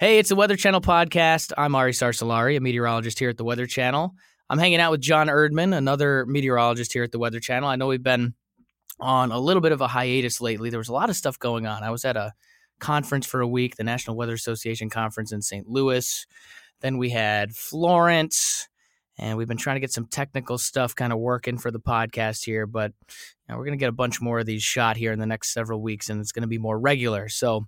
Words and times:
Hey, 0.00 0.20
it's 0.20 0.28
the 0.28 0.36
Weather 0.36 0.54
Channel 0.54 0.80
podcast. 0.80 1.52
I'm 1.58 1.74
Ari 1.74 1.90
Sarsalari, 1.90 2.56
a 2.56 2.60
meteorologist 2.60 3.18
here 3.18 3.30
at 3.30 3.36
the 3.36 3.42
Weather 3.42 3.66
Channel. 3.66 4.14
I'm 4.48 4.58
hanging 4.60 4.78
out 4.78 4.92
with 4.92 5.00
John 5.00 5.26
Erdman, 5.26 5.76
another 5.76 6.24
meteorologist 6.24 6.92
here 6.92 7.02
at 7.02 7.10
the 7.10 7.18
Weather 7.18 7.40
Channel. 7.40 7.68
I 7.68 7.74
know 7.74 7.88
we've 7.88 8.00
been 8.00 8.34
on 9.00 9.32
a 9.32 9.40
little 9.40 9.60
bit 9.60 9.72
of 9.72 9.80
a 9.80 9.88
hiatus 9.88 10.40
lately. 10.40 10.70
There 10.70 10.78
was 10.78 10.88
a 10.88 10.92
lot 10.92 11.10
of 11.10 11.16
stuff 11.16 11.36
going 11.40 11.66
on. 11.66 11.82
I 11.82 11.90
was 11.90 12.04
at 12.04 12.16
a 12.16 12.32
conference 12.78 13.26
for 13.26 13.40
a 13.40 13.48
week, 13.48 13.74
the 13.74 13.82
National 13.82 14.16
Weather 14.16 14.34
Association 14.34 14.88
conference 14.88 15.32
in 15.32 15.42
St. 15.42 15.68
Louis. 15.68 16.26
Then 16.80 16.98
we 16.98 17.10
had 17.10 17.56
Florence, 17.56 18.68
and 19.18 19.36
we've 19.36 19.48
been 19.48 19.56
trying 19.56 19.76
to 19.76 19.80
get 19.80 19.92
some 19.92 20.06
technical 20.06 20.58
stuff 20.58 20.94
kind 20.94 21.12
of 21.12 21.18
working 21.18 21.58
for 21.58 21.72
the 21.72 21.80
podcast 21.80 22.44
here. 22.44 22.68
But 22.68 22.92
you 23.08 23.14
know, 23.48 23.56
we're 23.56 23.64
going 23.64 23.76
to 23.76 23.82
get 23.82 23.88
a 23.88 23.92
bunch 23.92 24.20
more 24.20 24.38
of 24.38 24.46
these 24.46 24.62
shot 24.62 24.96
here 24.96 25.10
in 25.10 25.18
the 25.18 25.26
next 25.26 25.52
several 25.52 25.82
weeks, 25.82 26.08
and 26.08 26.20
it's 26.20 26.30
going 26.30 26.42
to 26.42 26.46
be 26.46 26.56
more 26.56 26.78
regular. 26.78 27.28
So 27.28 27.66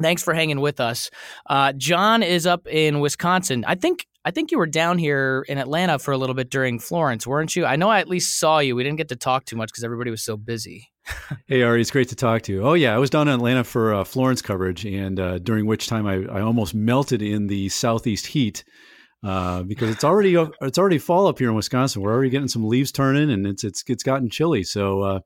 Thanks 0.00 0.22
for 0.22 0.34
hanging 0.34 0.60
with 0.60 0.80
us. 0.80 1.10
Uh, 1.46 1.72
John 1.72 2.22
is 2.22 2.46
up 2.46 2.66
in 2.66 3.00
Wisconsin. 3.00 3.64
I 3.66 3.74
think 3.74 4.06
I 4.24 4.30
think 4.30 4.52
you 4.52 4.58
were 4.58 4.66
down 4.66 4.98
here 4.98 5.44
in 5.48 5.58
Atlanta 5.58 5.98
for 5.98 6.12
a 6.12 6.16
little 6.16 6.34
bit 6.34 6.48
during 6.48 6.78
Florence, 6.78 7.26
weren't 7.26 7.56
you? 7.56 7.66
I 7.66 7.74
know 7.76 7.88
I 7.88 7.98
at 7.98 8.08
least 8.08 8.38
saw 8.38 8.60
you. 8.60 8.76
We 8.76 8.84
didn't 8.84 8.98
get 8.98 9.08
to 9.08 9.16
talk 9.16 9.44
too 9.44 9.56
much 9.56 9.68
because 9.68 9.82
everybody 9.82 10.10
was 10.10 10.22
so 10.22 10.36
busy. 10.36 10.88
hey 11.48 11.62
Ari, 11.62 11.80
it's 11.80 11.90
great 11.90 12.08
to 12.10 12.14
talk 12.14 12.42
to 12.42 12.52
you. 12.52 12.62
Oh 12.62 12.74
yeah, 12.74 12.94
I 12.94 12.98
was 12.98 13.10
down 13.10 13.26
in 13.28 13.34
Atlanta 13.34 13.64
for 13.64 13.92
uh, 13.92 14.04
Florence 14.04 14.40
coverage, 14.40 14.84
and 14.84 15.18
uh, 15.18 15.38
during 15.38 15.66
which 15.66 15.88
time 15.88 16.06
I, 16.06 16.24
I 16.26 16.40
almost 16.40 16.74
melted 16.74 17.20
in 17.22 17.48
the 17.48 17.68
southeast 17.68 18.26
heat 18.28 18.62
uh, 19.24 19.62
because 19.62 19.90
it's 19.90 20.04
already 20.04 20.36
it's 20.60 20.78
already 20.78 20.98
fall 20.98 21.26
up 21.26 21.38
here 21.38 21.48
in 21.48 21.54
Wisconsin. 21.54 22.02
We're 22.02 22.12
already 22.12 22.30
getting 22.30 22.48
some 22.48 22.64
leaves 22.64 22.92
turning, 22.92 23.30
and 23.30 23.46
it's 23.46 23.64
it's 23.64 23.82
it's 23.88 24.02
gotten 24.02 24.30
chilly. 24.30 24.62
So 24.62 25.02
uh, 25.02 25.20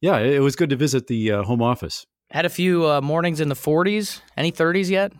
yeah, 0.00 0.18
it, 0.18 0.34
it 0.34 0.40
was 0.40 0.56
good 0.56 0.70
to 0.70 0.76
visit 0.76 1.08
the 1.08 1.32
uh, 1.32 1.42
home 1.42 1.62
office. 1.62 2.06
Had 2.30 2.44
a 2.44 2.48
few 2.48 2.86
uh, 2.88 3.00
mornings 3.00 3.40
in 3.40 3.48
the 3.48 3.56
40s. 3.56 4.20
Any 4.36 4.52
30s 4.52 4.88
yet? 4.88 5.12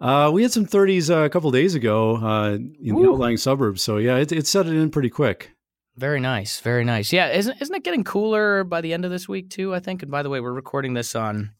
Uh, 0.00 0.30
we 0.32 0.42
had 0.42 0.50
some 0.50 0.64
30s 0.64 1.10
uh, 1.10 1.24
a 1.24 1.28
couple 1.28 1.50
days 1.50 1.74
ago 1.74 2.16
uh, 2.16 2.52
in 2.54 2.96
Ooh. 2.96 3.02
the 3.02 3.10
outlying 3.10 3.36
suburbs. 3.36 3.82
So 3.82 3.98
yeah, 3.98 4.16
it, 4.16 4.32
it 4.32 4.46
set 4.46 4.66
it 4.66 4.74
in 4.74 4.90
pretty 4.90 5.10
quick. 5.10 5.52
Very 5.96 6.20
nice, 6.20 6.60
very 6.60 6.84
nice. 6.84 7.12
Yeah, 7.12 7.28
isn't 7.28 7.60
isn't 7.60 7.74
it 7.74 7.84
getting 7.84 8.04
cooler 8.04 8.64
by 8.64 8.80
the 8.80 8.94
end 8.94 9.04
of 9.04 9.10
this 9.10 9.28
week 9.28 9.50
too? 9.50 9.74
I 9.74 9.80
think. 9.80 10.02
And 10.02 10.10
by 10.10 10.22
the 10.22 10.30
way, 10.30 10.40
we're 10.40 10.52
recording 10.52 10.94
this 10.94 11.14
on 11.14 11.50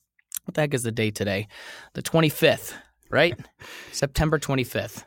what 0.45 0.55
the 0.55 0.63
heck 0.63 0.73
is 0.73 0.83
the 0.83 0.93
date 0.93 1.15
today? 1.15 1.47
The 1.93 2.03
25th, 2.03 2.73
right? 3.11 3.39
September 3.93 4.39
25th. 4.39 5.05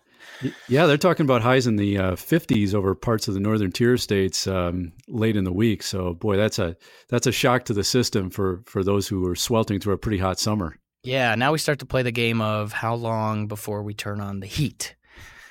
Yeah, 0.67 0.86
they're 0.86 0.98
talking 0.98 1.26
about 1.26 1.42
highs 1.42 1.67
in 1.67 1.76
the 1.76 1.98
uh, 1.98 2.12
50s 2.14 2.73
over 2.73 2.95
parts 2.95 3.28
of 3.28 3.34
the 3.34 3.39
northern 3.39 3.72
tier 3.72 3.98
states 3.98 4.48
um, 4.48 4.92
late 5.08 5.36
in 5.36 5.44
the 5.44 5.53
week. 5.53 5.84
So, 5.84 6.14
boy, 6.14 6.38
that's 6.38 6.59
a 6.59 6.76
that's 7.09 7.28
a 7.28 7.31
shock 7.31 7.66
to 7.66 7.73
the 7.73 7.84
system 7.84 8.30
for 8.30 8.61
for 8.66 8.84
those 8.84 9.08
who 9.08 9.28
are 9.28 9.36
sweltering 9.36 9.80
through 9.80 9.94
a 9.94 9.98
pretty 9.98 10.17
hot 10.17 10.39
summer. 10.39 10.78
Yeah, 11.04 11.36
now 11.36 11.52
we 11.52 11.58
start 11.58 11.80
to 11.80 11.86
play 11.86 12.02
the 12.02 12.11
game 12.11 12.39
of 12.39 12.72
how 12.72 12.95
long 12.95 13.48
before 13.48 13.84
we 13.84 13.94
turn 13.94 14.22
on 14.22 14.39
the 14.39 14.48
heat. 14.48 14.95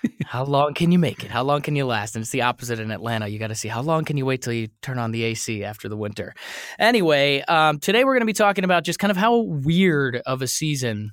how 0.25 0.45
long 0.45 0.75
can 0.75 0.91
you 0.91 0.99
make 0.99 1.25
it? 1.25 1.31
How 1.31 1.43
long 1.43 1.63
can 1.63 1.77
you 1.77 1.85
last? 1.85 2.17
And 2.17 2.23
it's 2.23 2.31
the 2.31 2.43
opposite 2.43 2.81
in 2.81 2.91
Atlanta. 2.91 3.29
You 3.29 3.39
got 3.39 3.49
to 3.49 3.55
see 3.55 3.69
how 3.69 3.83
long 3.83 4.05
can 4.05 4.17
you 4.17 4.27
wait 4.27 4.43
till 4.43 4.53
you 4.53 4.69
turn 4.81 4.99
on 4.99 5.13
the 5.13 5.23
AC 5.25 5.63
after 5.63 5.89
the 5.89 5.97
winter. 5.97 6.35
Anyway, 6.79 7.43
um, 7.43 7.79
today 7.79 8.05
we're 8.05 8.15
going 8.15 8.23
to 8.23 8.27
be 8.27 8.33
talking 8.33 8.65
about 8.65 8.85
just 8.85 8.99
kind 8.99 9.11
of 9.11 9.17
how 9.17 9.39
weird 9.39 10.23
of 10.27 10.43
a 10.43 10.47
season 10.47 11.13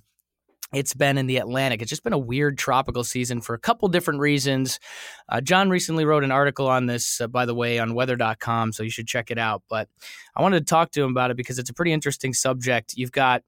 it's 0.73 0.93
been 0.93 1.17
in 1.17 1.27
the 1.27 1.37
Atlantic. 1.37 1.81
It's 1.81 1.89
just 1.89 2.03
been 2.03 2.13
a 2.13 2.17
weird 2.17 2.57
tropical 2.57 3.03
season 3.03 3.41
for 3.41 3.55
a 3.55 3.59
couple 3.59 3.87
different 3.87 4.19
reasons. 4.19 4.79
Uh, 5.27 5.41
John 5.41 5.69
recently 5.69 6.05
wrote 6.05 6.23
an 6.23 6.31
article 6.31 6.67
on 6.67 6.85
this, 6.85 7.19
uh, 7.19 7.27
by 7.27 7.45
the 7.45 7.55
way, 7.55 7.79
on 7.79 7.95
weather.com, 7.95 8.73
so 8.73 8.83
you 8.83 8.91
should 8.91 9.07
check 9.07 9.31
it 9.31 9.39
out. 9.39 9.63
But 9.69 9.89
I 10.35 10.41
wanted 10.41 10.59
to 10.59 10.65
talk 10.65 10.91
to 10.91 11.03
him 11.03 11.11
about 11.11 11.31
it 11.31 11.37
because 11.37 11.57
it's 11.57 11.69
a 11.69 11.73
pretty 11.73 11.91
interesting 11.91 12.33
subject. 12.33 12.93
You've 12.95 13.11
got 13.11 13.43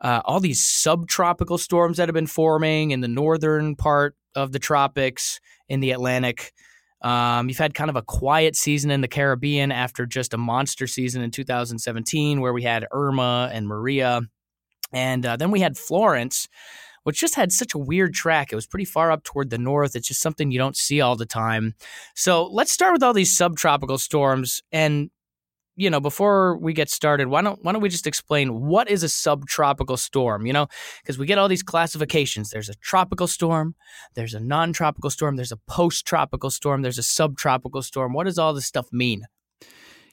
uh, 0.00 0.20
all 0.24 0.40
these 0.40 0.62
subtropical 0.62 1.58
storms 1.58 1.96
that 1.96 2.08
have 2.08 2.14
been 2.14 2.26
forming 2.26 2.92
in 2.92 3.00
the 3.00 3.08
northern 3.08 3.74
part 3.74 4.14
of 4.34 4.52
the 4.52 4.58
tropics 4.58 5.40
in 5.68 5.80
the 5.80 5.90
Atlantic. 5.90 6.52
Um, 7.02 7.48
you've 7.48 7.58
had 7.58 7.74
kind 7.74 7.90
of 7.90 7.96
a 7.96 8.02
quiet 8.02 8.56
season 8.56 8.90
in 8.90 9.00
the 9.00 9.08
Caribbean 9.08 9.72
after 9.72 10.06
just 10.06 10.34
a 10.34 10.38
monster 10.38 10.86
season 10.86 11.22
in 11.22 11.30
2017 11.30 12.40
where 12.40 12.52
we 12.52 12.62
had 12.62 12.86
Irma 12.92 13.50
and 13.52 13.66
Maria. 13.66 14.22
And 14.92 15.26
uh, 15.26 15.36
then 15.36 15.50
we 15.50 15.60
had 15.60 15.76
Florence, 15.76 16.48
which 17.02 17.20
just 17.20 17.34
had 17.34 17.52
such 17.52 17.74
a 17.74 17.78
weird 17.78 18.14
track. 18.14 18.52
It 18.52 18.56
was 18.56 18.66
pretty 18.66 18.84
far 18.84 19.10
up 19.10 19.24
toward 19.24 19.50
the 19.50 19.58
north. 19.58 19.94
It's 19.94 20.08
just 20.08 20.22
something 20.22 20.50
you 20.50 20.58
don't 20.58 20.76
see 20.76 21.00
all 21.00 21.16
the 21.16 21.26
time. 21.26 21.74
So 22.14 22.46
let's 22.46 22.72
start 22.72 22.92
with 22.92 23.02
all 23.02 23.12
these 23.12 23.36
subtropical 23.36 23.98
storms. 23.98 24.62
And 24.72 25.10
you 25.76 25.90
know, 25.90 26.00
before 26.00 26.56
we 26.56 26.72
get 26.72 26.88
started, 26.88 27.28
why 27.28 27.42
don't 27.42 27.62
why 27.62 27.72
don't 27.72 27.82
we 27.82 27.90
just 27.90 28.06
explain 28.06 28.62
what 28.62 28.90
is 28.90 29.02
a 29.02 29.08
subtropical 29.08 29.98
storm? 29.98 30.46
You 30.46 30.54
know, 30.54 30.68
because 31.02 31.18
we 31.18 31.26
get 31.26 31.38
all 31.38 31.48
these 31.48 31.62
classifications. 31.62 32.50
There's 32.50 32.70
a 32.70 32.74
tropical 32.74 33.26
storm, 33.26 33.74
there's 34.14 34.32
a 34.32 34.40
non-tropical 34.40 35.10
storm, 35.10 35.36
there's 35.36 35.52
a 35.52 35.58
post-tropical 35.68 36.50
storm, 36.50 36.80
there's 36.80 36.98
a 36.98 37.02
subtropical 37.02 37.82
storm. 37.82 38.14
What 38.14 38.24
does 38.24 38.38
all 38.38 38.54
this 38.54 38.66
stuff 38.66 38.90
mean? 38.90 39.26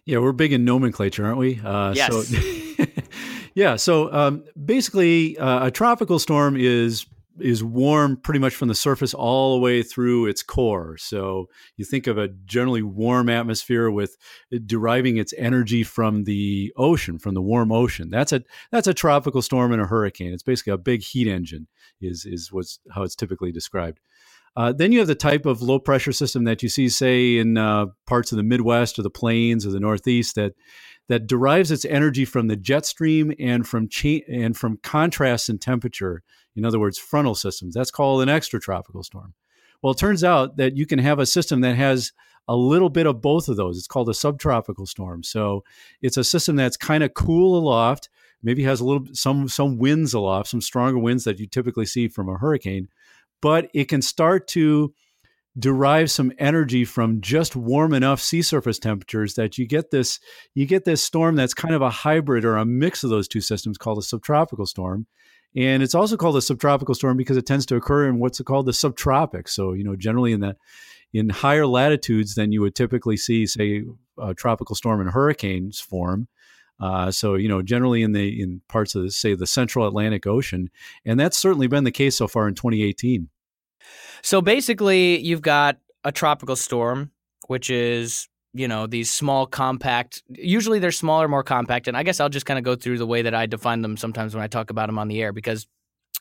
Yeah, 0.06 0.18
we're 0.18 0.34
big 0.34 0.52
in 0.52 0.66
nomenclature, 0.66 1.26
aren't 1.26 1.38
we? 1.38 1.62
Uh, 1.64 1.94
yes. 1.96 2.12
So 2.12 2.38
Yeah. 3.56 3.76
So 3.76 4.12
um, 4.12 4.44
basically, 4.66 5.38
uh, 5.38 5.68
a 5.68 5.72
tropical 5.72 6.20
storm 6.20 6.56
is 6.58 7.06
is 7.40 7.64
warm 7.64 8.16
pretty 8.16 8.40
much 8.40 8.54
from 8.54 8.68
the 8.68 8.76
surface 8.76 9.12
all 9.12 9.56
the 9.56 9.60
way 9.60 9.82
through 9.82 10.28
its 10.28 10.44
core. 10.44 10.96
So 10.98 11.50
you 11.78 11.86
think 11.86 12.06
of 12.06 12.18
a 12.18 12.28
generally 12.46 12.84
warm 12.84 13.28
atmosphere 13.28 13.90
with 13.90 14.18
uh, 14.54 14.60
deriving 14.66 15.18
its 15.18 15.34
energy 15.36 15.84
from 15.84 16.26
the 16.26 16.72
ocean, 16.78 17.18
from 17.18 17.34
the 17.34 17.42
warm 17.42 17.72
ocean. 17.72 18.10
That's 18.12 18.32
a 18.32 18.44
that's 18.72 18.88
a 18.88 18.94
tropical 18.94 19.42
storm 19.42 19.72
and 19.72 19.82
a 19.82 19.88
hurricane. 19.88 20.34
It's 20.34 20.44
basically 20.44 20.74
a 20.74 20.78
big 20.78 21.02
heat 21.02 21.28
engine. 21.28 21.68
Is 22.02 22.26
is 22.26 22.52
what's 22.52 22.80
how 22.92 23.04
it's 23.04 23.16
typically 23.16 23.52
described. 23.52 24.00
Uh, 24.56 24.72
then 24.72 24.92
you 24.92 25.00
have 25.00 25.08
the 25.08 25.16
type 25.16 25.46
of 25.46 25.62
low 25.62 25.80
pressure 25.80 26.12
system 26.12 26.44
that 26.44 26.62
you 26.62 26.70
see, 26.70 26.88
say, 26.90 27.38
in 27.38 27.58
uh, 27.58 27.88
parts 28.06 28.32
of 28.32 28.38
the 28.38 28.44
Midwest 28.44 29.00
or 29.00 29.02
the 29.02 29.10
plains 29.10 29.66
or 29.66 29.72
the 29.72 29.80
Northeast 29.80 30.36
that 30.36 30.54
that 31.10 31.28
derives 31.28 31.70
its 31.70 31.84
energy 31.86 32.24
from 32.24 32.48
the 32.48 32.56
jet 32.56 32.86
stream 32.86 33.34
and 33.38 33.68
from 33.68 33.90
cha- 33.90 34.24
and 34.30 34.56
from 34.56 34.78
contrast 34.78 35.50
in 35.50 35.58
temperature. 35.58 36.24
In 36.56 36.64
other 36.64 36.80
words, 36.80 36.98
frontal 36.98 37.36
systems. 37.36 37.74
That's 37.74 37.92
called 37.92 38.22
an 38.22 38.30
extratropical 38.30 39.04
storm. 39.04 39.34
Well, 39.82 39.92
it 39.92 39.98
turns 39.98 40.24
out 40.24 40.56
that 40.58 40.78
you 40.78 40.86
can 40.86 41.00
have 41.00 41.20
a 41.20 41.26
system 41.26 41.60
that 41.62 41.76
has 41.76 42.14
a 42.48 42.56
little 42.56 42.90
bit 42.90 43.06
of 43.06 43.22
both 43.22 43.50
of 43.50 43.58
those. 43.58 43.78
It's 43.78 43.88
called 43.88 44.10
a 44.10 44.14
subtropical 44.14 44.86
storm. 44.86 45.24
So 45.24 45.64
it's 46.02 46.18
a 46.18 46.24
system 46.24 46.56
that's 46.56 46.78
kind 46.78 47.04
of 47.04 47.14
cool 47.14 47.58
aloft, 47.58 48.10
maybe 48.42 48.64
has 48.64 48.80
a 48.80 48.86
little 48.86 49.08
some 49.14 49.48
some 49.50 49.78
winds 49.78 50.14
aloft, 50.14 50.50
some 50.50 50.62
stronger 50.62 51.00
winds 51.00 51.24
that 51.26 51.40
you 51.40 51.48
typically 51.48 51.86
see 51.86 52.08
from 52.08 52.30
a 52.30 52.38
hurricane, 52.38 52.90
but 53.44 53.70
it 53.74 53.90
can 53.90 54.02
start 54.02 54.48
to 54.48 54.94
derive 55.60 56.10
some 56.10 56.32
energy 56.40 56.86
from 56.86 57.20
just 57.20 57.58
warm 57.58 57.94
enough 57.94 58.22
sea 58.22 58.42
surface 58.42 58.80
temperatures 58.80 59.36
that 59.36 59.58
you 59.58 59.68
get 59.68 59.92
this 59.92 60.20
you 60.56 60.66
get 60.66 60.86
this 60.86 61.04
storm 61.04 61.36
that's 61.36 61.54
kind 61.54 61.76
of 61.76 61.82
a 61.82 61.90
hybrid 61.90 62.46
or 62.46 62.56
a 62.56 62.66
mix 62.66 63.04
of 63.04 63.10
those 63.10 63.28
two 63.28 63.42
systems 63.42 63.78
called 63.78 63.98
a 63.98 64.02
subtropical 64.02 64.66
storm. 64.66 65.06
And 65.56 65.84
it's 65.84 65.94
also 65.94 66.18
called 66.18 66.38
a 66.38 66.42
subtropical 66.42 66.96
storm 66.96 67.18
because 67.18 67.38
it 67.38 67.46
tends 67.46 67.68
to 67.68 67.76
occur 67.76 68.08
in 68.08 68.18
what's 68.18 68.42
called 68.42 68.66
the 68.66 68.72
subtropics. 68.72 69.50
So 69.50 69.74
you 69.74 69.84
know 69.84 69.98
generally 69.98 70.32
in 70.32 70.40
the 70.40 70.56
in 71.12 71.30
higher 71.30 71.68
latitudes 71.68 72.36
than 72.36 72.54
you 72.54 72.62
would 72.62 72.76
typically 72.76 73.18
see 73.18 73.46
say 73.46 73.84
a 74.18 74.34
tropical 74.34 74.76
storm 74.76 75.02
and 75.02 75.12
hurricanes 75.12 75.82
form. 75.82 76.30
Uh, 76.80 77.12
so 77.12 77.36
you 77.36 77.50
know 77.50 77.62
generally 77.62 78.02
in 78.02 78.14
the 78.14 78.42
in 78.42 78.62
parts 78.70 78.96
of 78.96 79.04
the, 79.04 79.12
say 79.12 79.36
the 79.36 79.46
central 79.46 79.86
atlantic 79.86 80.26
ocean. 80.26 80.72
And 81.06 81.20
that's 81.20 81.38
certainly 81.38 81.68
been 81.68 81.84
the 81.84 81.92
case 81.92 82.18
so 82.18 82.28
far 82.28 82.48
in 82.48 82.56
2018 82.56 83.30
so 84.22 84.42
basically, 84.42 85.20
you've 85.20 85.42
got 85.42 85.78
a 86.04 86.12
tropical 86.12 86.56
storm, 86.56 87.12
which 87.48 87.70
is 87.70 88.28
you 88.54 88.68
know 88.68 88.86
these 88.86 89.12
small 89.12 89.48
compact 89.48 90.22
usually 90.30 90.78
they're 90.78 90.92
smaller 90.92 91.28
more 91.28 91.44
compact 91.44 91.88
and 91.88 91.98
i 91.98 92.04
guess 92.04 92.20
i'll 92.20 92.30
just 92.30 92.46
kind 92.46 92.60
of 92.60 92.64
go 92.64 92.76
through 92.76 93.00
the 93.00 93.08
way 93.08 93.24
that 93.24 93.34
i 93.34 93.48
define 93.48 93.82
them 93.82 93.98
sometimes 93.98 94.36
when 94.36 94.44
i 94.44 94.48
talk 94.48 94.70
about 94.70 94.86
them 94.86 95.00
on 95.00 95.08
the 95.08 95.24
air 95.24 95.34
because 95.34 95.66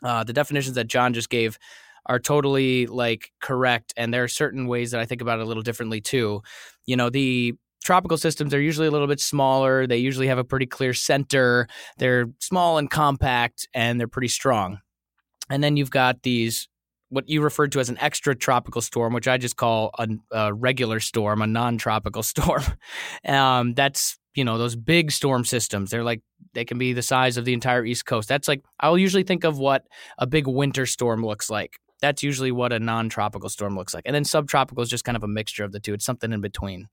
uh, 0.03 0.25
the 0.25 0.33
definitions 0.33 0.75
that 0.75 0.87
john 0.87 1.13
just 1.13 1.29
gave 1.29 1.59
are 2.07 2.19
totally 2.19 2.87
like 2.87 3.31
correct 3.41 3.93
and 3.97 4.13
there 4.13 4.25
are 4.25 4.29
certain 4.29 4.67
ways 4.67 4.91
that 4.91 5.01
i 5.01 5.05
think 5.05 5.21
about 5.21 5.39
it 5.39 5.43
a 5.43 5.45
little 5.47 5.63
differently 5.63 6.01
too. 6.01 6.43
You 6.87 6.97
know 6.97 7.11
the 7.11 7.55
tropical 7.85 8.17
systems 8.17 8.55
are 8.55 8.61
usually 8.61 8.87
a 8.87 8.91
little 8.91 9.07
bit 9.07 9.21
smaller 9.21 9.87
they 9.87 9.97
usually 9.97 10.29
have 10.29 10.39
a 10.39 10.45
pretty 10.45 10.67
clear 10.67 10.95
center 10.95 11.67
they're 11.99 12.27
small 12.39 12.79
and 12.79 12.91
compact 12.91 13.69
and 13.75 13.99
they're 13.99 14.09
pretty 14.09 14.29
strong. 14.29 14.79
And 15.51 15.63
then 15.63 15.77
you've 15.77 15.91
got 15.91 16.23
these 16.23 16.69
what 17.13 17.29
you 17.29 17.43
referred 17.43 17.71
to 17.73 17.81
as 17.81 17.91
an 17.91 17.99
extra 17.99 18.35
tropical 18.35 18.81
storm, 18.81 19.13
which 19.13 19.29
I 19.29 19.37
just 19.37 19.57
call 19.57 19.91
a, 19.99 20.09
a 20.31 20.55
regular 20.55 20.99
storm, 20.99 21.43
a 21.43 21.47
non-tropical 21.47 22.23
storm. 22.33 22.63
Um, 23.27 23.75
that's 23.75 24.19
you 24.35 24.45
know 24.45 24.57
those 24.57 24.75
big 24.75 25.13
storm 25.13 25.45
systems. 25.45 25.91
They're 25.91 26.03
like 26.03 26.23
they 26.55 26.65
can 26.65 26.79
be 26.79 26.93
the 26.95 27.03
size 27.03 27.37
of 27.37 27.45
the 27.45 27.53
entire 27.53 27.85
East 27.85 28.07
Coast. 28.07 28.29
That's 28.29 28.49
like 28.49 28.65
I'll 28.81 28.99
usually 28.99 29.25
think 29.25 29.45
of 29.45 29.59
what 29.59 29.85
a 30.19 30.27
big 30.27 30.47
winter 30.47 30.87
storm 30.87 31.25
looks 31.25 31.51
like. 31.51 31.79
That's 32.01 32.23
usually 32.23 32.51
what 32.51 32.73
a 32.73 32.81
non-tropical 32.81 33.49
storm 33.49 33.77
looks 33.77 33.95
like. 33.95 34.03
And 34.07 34.15
then 34.15 34.25
subtropical 34.25 34.83
is 34.83 34.89
just 34.89 35.05
kind 35.05 35.17
of 35.17 35.23
a 35.23 35.29
mixture 35.29 35.63
of 35.63 35.71
the 35.71 35.79
two. 35.79 35.95
It's 35.95 36.05
something 36.05 36.33
in 36.33 36.41
between. 36.41 36.89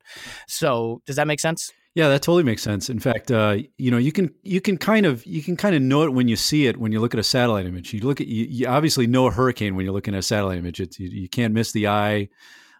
So 0.48 1.02
does 1.08 1.16
that 1.16 1.26
make 1.26 1.40
sense? 1.40 1.72
Yeah, 1.96 2.08
that 2.10 2.22
totally 2.22 2.44
makes 2.44 2.62
sense. 2.62 2.90
In 2.90 3.00
fact, 3.00 3.32
uh, 3.32 3.58
you 3.78 3.90
know, 3.90 3.98
you 3.98 4.12
can 4.12 4.34
you 4.44 4.62
can 4.62 4.78
kind 4.78 5.06
of 5.06 5.26
you 5.26 5.42
can 5.42 5.58
kind 5.58 5.76
of 5.76 5.82
know 5.82 6.04
it 6.04 6.14
when 6.14 6.28
you 6.28 6.36
see 6.36 6.68
it 6.68 6.78
when 6.78 6.92
you 6.92 7.00
look 7.00 7.14
at 7.14 7.20
a 7.20 7.24
satellite 7.24 7.66
image. 7.66 7.94
You 7.94 8.02
look 8.02 8.22
at 8.22 8.28
you, 8.28 8.46
you 8.46 8.68
obviously 8.68 9.08
know 9.08 9.28
a 9.28 9.32
hurricane 9.32 9.76
when 9.76 9.86
you're 9.86 9.94
looking 9.94 10.14
at 10.14 10.20
a 10.20 10.24
satellite 10.24 10.60
image. 10.60 10.80
It's, 10.80 11.00
you, 11.00 11.10
you 11.10 11.30
can't 11.30 11.54
miss 11.54 11.72
the 11.72 11.88
eye. 11.88 12.30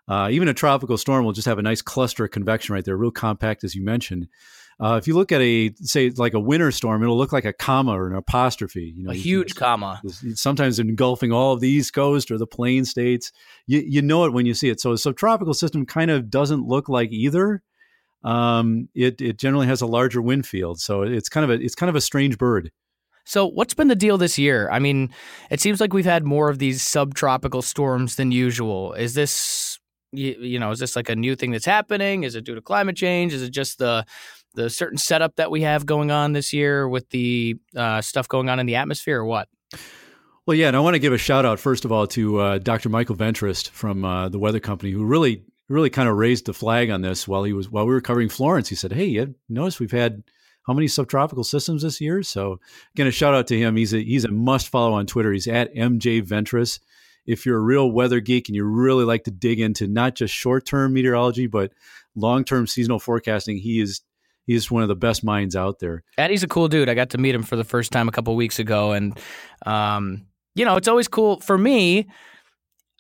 Uh, 0.08 0.30
even 0.32 0.48
a 0.48 0.54
tropical 0.54 0.98
storm 0.98 1.26
will 1.26 1.34
just 1.34 1.48
have 1.48 1.60
a 1.60 1.62
nice 1.62 1.82
cluster 1.82 2.26
of 2.26 2.32
convection 2.32 2.74
right 2.74 2.86
there, 2.86 2.98
real 2.98 3.12
compact, 3.12 3.64
as 3.64 3.76
you 3.76 3.84
mentioned. 3.84 4.28
Uh, 4.80 4.96
if 4.96 5.08
you 5.08 5.14
look 5.14 5.32
at 5.32 5.42
a 5.42 5.74
say 5.82 6.10
like 6.12 6.34
a 6.34 6.40
winter 6.40 6.72
storm, 6.72 7.04
it'll 7.04 7.18
look 7.18 7.34
like 7.34 7.46
a 7.46 7.52
comma 7.52 7.92
or 7.92 8.08
an 8.08 8.16
apostrophe. 8.16 8.94
You 8.96 9.04
know, 9.04 9.12
a 9.12 9.16
huge 9.16 9.56
comma. 9.56 10.02
Sometimes 10.36 10.80
engulfing 10.80 11.32
all 11.32 11.54
of 11.54 11.60
the 11.60 11.68
East 11.68 11.94
Coast 11.94 12.32
or 12.32 12.38
the 12.38 12.48
Plain 12.48 12.86
States. 12.86 13.32
You 13.68 13.84
you 13.86 14.02
know 14.02 14.24
it 14.26 14.34
when 14.34 14.46
you 14.46 14.54
see 14.54 14.70
it. 14.70 14.80
So 14.80 14.94
a 14.94 14.98
subtropical 14.98 15.54
system 15.54 15.86
kind 15.86 16.10
of 16.10 16.30
doesn't 16.30 16.66
look 16.66 16.88
like 16.88 17.12
either. 17.12 17.62
Um, 18.24 18.90
it 18.94 19.22
it 19.22 19.38
generally 19.38 19.68
has 19.68 19.82
a 19.82 19.86
larger 19.86 20.22
wind 20.22 20.46
field, 20.46 20.80
so 20.80 21.04
it's 21.04 21.30
kind 21.30 21.44
of 21.44 21.50
a 21.50 21.64
it's 21.64 21.76
kind 21.76 21.90
of 21.90 21.96
a 21.96 22.02
strange 22.02 22.38
bird. 22.38 22.72
So, 23.26 23.46
what's 23.46 23.74
been 23.74 23.88
the 23.88 23.96
deal 23.96 24.18
this 24.18 24.38
year? 24.38 24.70
I 24.72 24.80
mean, 24.80 25.14
it 25.52 25.62
seems 25.62 25.80
like 25.80 25.94
we've 25.94 26.04
had 26.04 26.26
more 26.26 26.50
of 26.50 26.60
these 26.60 26.82
subtropical 26.82 27.62
storms 27.62 28.16
than 28.16 28.32
usual. 28.32 28.94
Is 28.94 29.14
this 29.14 29.80
you, 30.12 30.36
you 30.40 30.60
know, 30.60 30.72
is 30.72 30.80
this 30.80 30.96
like 30.96 31.10
a 31.10 31.16
new 31.16 31.36
thing 31.36 31.52
that's 31.52 31.66
happening? 31.66 32.24
Is 32.24 32.36
it 32.36 32.44
due 32.44 32.56
to 32.56 32.62
climate 32.62 32.96
change? 32.96 33.34
Is 33.34 33.42
it 33.42 33.52
just 33.52 33.78
the 33.78 34.06
the 34.56 34.70
certain 34.70 34.98
setup 34.98 35.36
that 35.36 35.52
we 35.52 35.62
have 35.62 35.86
going 35.86 36.12
on 36.12 36.34
this 36.34 36.52
year 36.52 36.90
with 36.90 37.10
the 37.12 37.56
uh, 37.76 38.02
stuff 38.02 38.28
going 38.28 38.50
on 38.50 38.60
in 38.60 38.66
the 38.66 38.76
atmosphere, 38.76 39.20
or 39.20 39.26
what? 39.26 39.48
Well, 40.46 40.56
yeah, 40.58 40.68
and 40.68 40.76
I 40.76 40.80
want 40.80 40.96
to 40.96 41.00
give 41.00 41.14
a 41.14 41.18
shout 41.18 41.46
out 41.46 41.60
first 41.60 41.86
of 41.86 41.92
all 41.92 42.08
to 42.08 42.40
uh, 42.40 42.58
Dr. 42.58 42.90
Michael 42.90 43.16
Ventrice 43.16 43.70
from 43.70 44.04
uh, 44.04 44.30
the 44.30 44.40
Weather 44.40 44.60
Company, 44.60 44.92
who 44.92 45.06
really, 45.06 45.44
really 45.70 45.90
kind 45.90 46.10
of 46.10 46.18
raised 46.18 46.46
the 46.46 46.54
flag 46.54 46.90
on 46.90 47.02
this 47.02 47.28
while 47.28 47.44
he 47.44 47.54
was 47.54 47.70
while 47.70 47.86
we 47.86 47.94
were 47.94 48.02
covering 48.02 48.30
Florence. 48.30 48.68
He 48.68 48.76
said, 48.76 48.92
"Hey, 48.92 49.06
you 49.06 49.36
notice 49.48 49.80
we've 49.80 49.92
had 49.92 50.24
how 50.64 50.74
many 50.74 50.88
subtropical 50.88 51.44
systems 51.44 51.84
this 51.84 52.02
year?" 52.02 52.22
So, 52.24 52.60
again, 52.96 53.08
a 53.08 53.12
shout 53.12 53.36
out 53.36 53.48
to 53.48 53.58
him. 53.58 53.76
He's 53.76 53.94
a 53.94 54.04
he's 54.04 54.26
a 54.26 54.32
must 54.32 54.68
follow 54.68 54.94
on 54.94 55.06
Twitter. 55.06 55.32
He's 55.32 55.48
at 55.48 55.74
MJ 55.74 56.22
Ventrice. 56.22 56.80
If 57.26 57.46
you're 57.46 57.58
a 57.58 57.62
real 57.62 57.92
weather 57.92 58.20
geek 58.20 58.50
and 58.50 58.56
you 58.56 58.64
really 58.64 59.06
like 59.06 59.24
to 59.26 59.32
dig 59.32 59.60
into 59.60 59.88
not 59.88 60.16
just 60.16 60.34
short 60.34 60.66
term 60.66 60.94
meteorology 60.94 61.46
but 61.46 61.72
long 62.16 62.44
term 62.44 62.66
seasonal 62.66 63.00
forecasting, 63.00 63.58
he 63.58 63.80
is 63.80 64.02
he's 64.48 64.72
one 64.72 64.82
of 64.82 64.90
the 64.90 64.96
best 64.96 65.24
minds 65.24 65.56
out 65.56 65.78
there. 65.80 66.04
Eddie's 66.18 66.44
a 66.44 66.48
cool 66.48 66.68
dude. 66.68 66.90
I 66.90 66.96
got 66.96 67.12
to 67.12 67.20
meet 67.20 67.36
him 67.36 67.44
for 67.44 67.56
the 67.56 67.64
first 67.64 67.92
time 67.92 68.08
a 68.08 68.12
couple 68.12 68.36
weeks 68.36 68.58
ago, 68.58 68.94
and 68.94 69.18
um, 69.66 70.26
you 70.56 70.66
know, 70.66 70.76
it's 70.76 70.88
always 70.88 71.08
cool 71.08 71.40
for 71.40 71.58
me. 71.58 72.08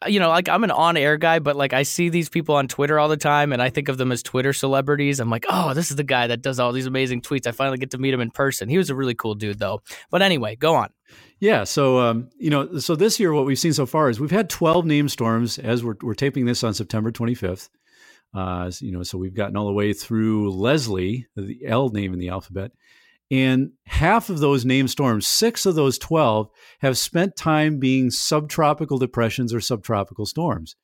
You 0.07 0.19
know, 0.19 0.29
like 0.29 0.47
I'm 0.47 0.63
an 0.63 0.71
on-air 0.71 1.17
guy, 1.17 1.39
but 1.39 1.55
like 1.55 1.73
I 1.73 1.83
see 1.83 2.09
these 2.09 2.29
people 2.29 2.55
on 2.55 2.67
Twitter 2.67 2.97
all 2.97 3.09
the 3.09 3.17
time, 3.17 3.51
and 3.51 3.61
I 3.61 3.69
think 3.69 3.89
of 3.89 3.97
them 3.97 4.11
as 4.11 4.23
Twitter 4.23 4.53
celebrities. 4.53 5.19
I'm 5.19 5.29
like, 5.29 5.45
oh, 5.49 5.73
this 5.73 5.91
is 5.91 5.97
the 5.97 6.03
guy 6.05 6.27
that 6.27 6.41
does 6.41 6.59
all 6.59 6.71
these 6.71 6.85
amazing 6.85 7.21
tweets. 7.21 7.47
I 7.47 7.51
finally 7.51 7.77
get 7.77 7.91
to 7.91 7.97
meet 7.97 8.13
him 8.13 8.21
in 8.21 8.31
person. 8.31 8.69
He 8.69 8.77
was 8.77 8.89
a 8.89 8.95
really 8.95 9.15
cool 9.15 9.35
dude, 9.35 9.59
though. 9.59 9.81
But 10.09 10.21
anyway, 10.21 10.55
go 10.55 10.75
on. 10.75 10.89
Yeah, 11.39 11.63
so 11.63 11.99
um, 11.99 12.29
you 12.37 12.49
know, 12.49 12.79
so 12.79 12.95
this 12.95 13.19
year 13.19 13.33
what 13.33 13.45
we've 13.45 13.59
seen 13.59 13.73
so 13.73 13.85
far 13.85 14.09
is 14.09 14.19
we've 14.19 14.31
had 14.31 14.49
12 14.49 14.85
name 14.85 15.09
storms 15.09 15.57
as 15.57 15.83
we're, 15.83 15.95
we're 16.01 16.13
taping 16.13 16.45
this 16.45 16.63
on 16.63 16.73
September 16.73 17.11
25th. 17.11 17.69
Uh, 18.33 18.71
you 18.79 18.91
know, 18.91 19.03
so 19.03 19.17
we've 19.17 19.33
gotten 19.33 19.57
all 19.57 19.65
the 19.65 19.73
way 19.73 19.93
through 19.93 20.51
Leslie, 20.51 21.27
the 21.35 21.65
L 21.65 21.89
name 21.89 22.13
in 22.13 22.19
the 22.19 22.29
alphabet, 22.29 22.71
and 23.31 23.71
half 23.85 24.29
of 24.29 24.39
those 24.39 24.65
named 24.65 24.89
storms, 24.89 25.27
six 25.27 25.65
of 25.65 25.75
those 25.75 25.97
12, 25.99 26.49
have 26.79 26.97
spent 26.97 27.35
time 27.35 27.77
being 27.77 28.09
subtropical 28.09 28.97
depressions 28.97 29.53
or 29.53 29.61
subtropical 29.61 30.25
storms. 30.25 30.75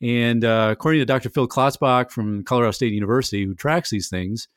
And 0.00 0.44
uh, 0.44 0.68
according 0.72 1.00
to 1.00 1.04
Dr. 1.04 1.28
Phil 1.28 1.46
Klotzbach 1.46 2.10
from 2.10 2.44
Colorado 2.44 2.72
State 2.72 2.92
University, 2.92 3.44
who 3.44 3.54
tracks 3.54 3.90
these 3.90 4.08
things, 4.08 4.48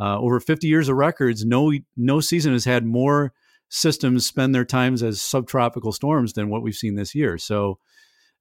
uh, 0.00 0.18
over 0.18 0.40
50 0.40 0.66
years 0.66 0.88
of 0.88 0.96
records, 0.96 1.44
no 1.44 1.72
no 1.96 2.20
season 2.20 2.52
has 2.52 2.64
had 2.64 2.84
more 2.84 3.32
systems 3.68 4.26
spend 4.26 4.54
their 4.54 4.64
times 4.64 5.02
as 5.02 5.20
subtropical 5.20 5.92
storms 5.92 6.32
than 6.32 6.48
what 6.48 6.62
we've 6.62 6.74
seen 6.74 6.94
this 6.94 7.14
year. 7.14 7.38
So 7.38 7.78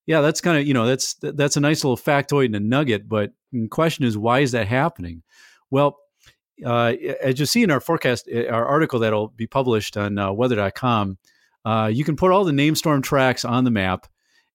yeah, 0.05 0.21
that's 0.21 0.41
kind 0.41 0.57
of 0.57 0.67
you 0.67 0.73
know 0.73 0.85
that's 0.85 1.15
that's 1.21 1.57
a 1.57 1.61
nice 1.61 1.83
little 1.83 1.97
factoid 1.97 2.45
and 2.45 2.55
a 2.55 2.59
nugget. 2.59 3.07
But 3.07 3.31
the 3.51 3.67
question 3.67 4.05
is, 4.05 4.17
why 4.17 4.39
is 4.39 4.51
that 4.53 4.67
happening? 4.67 5.23
Well, 5.69 5.97
uh, 6.65 6.94
as 7.21 7.39
you 7.39 7.45
see 7.45 7.63
in 7.63 7.71
our 7.71 7.79
forecast, 7.79 8.29
uh, 8.33 8.47
our 8.47 8.65
article 8.65 9.00
that'll 9.00 9.29
be 9.29 9.47
published 9.47 9.97
on 9.97 10.17
uh, 10.17 10.31
weather.com, 10.31 11.17
uh, 11.65 11.89
you 11.91 12.03
can 12.03 12.15
put 12.15 12.31
all 12.31 12.44
the 12.44 12.53
name 12.53 12.75
storm 12.75 13.01
tracks 13.01 13.45
on 13.45 13.63
the 13.63 13.71
map. 13.71 14.07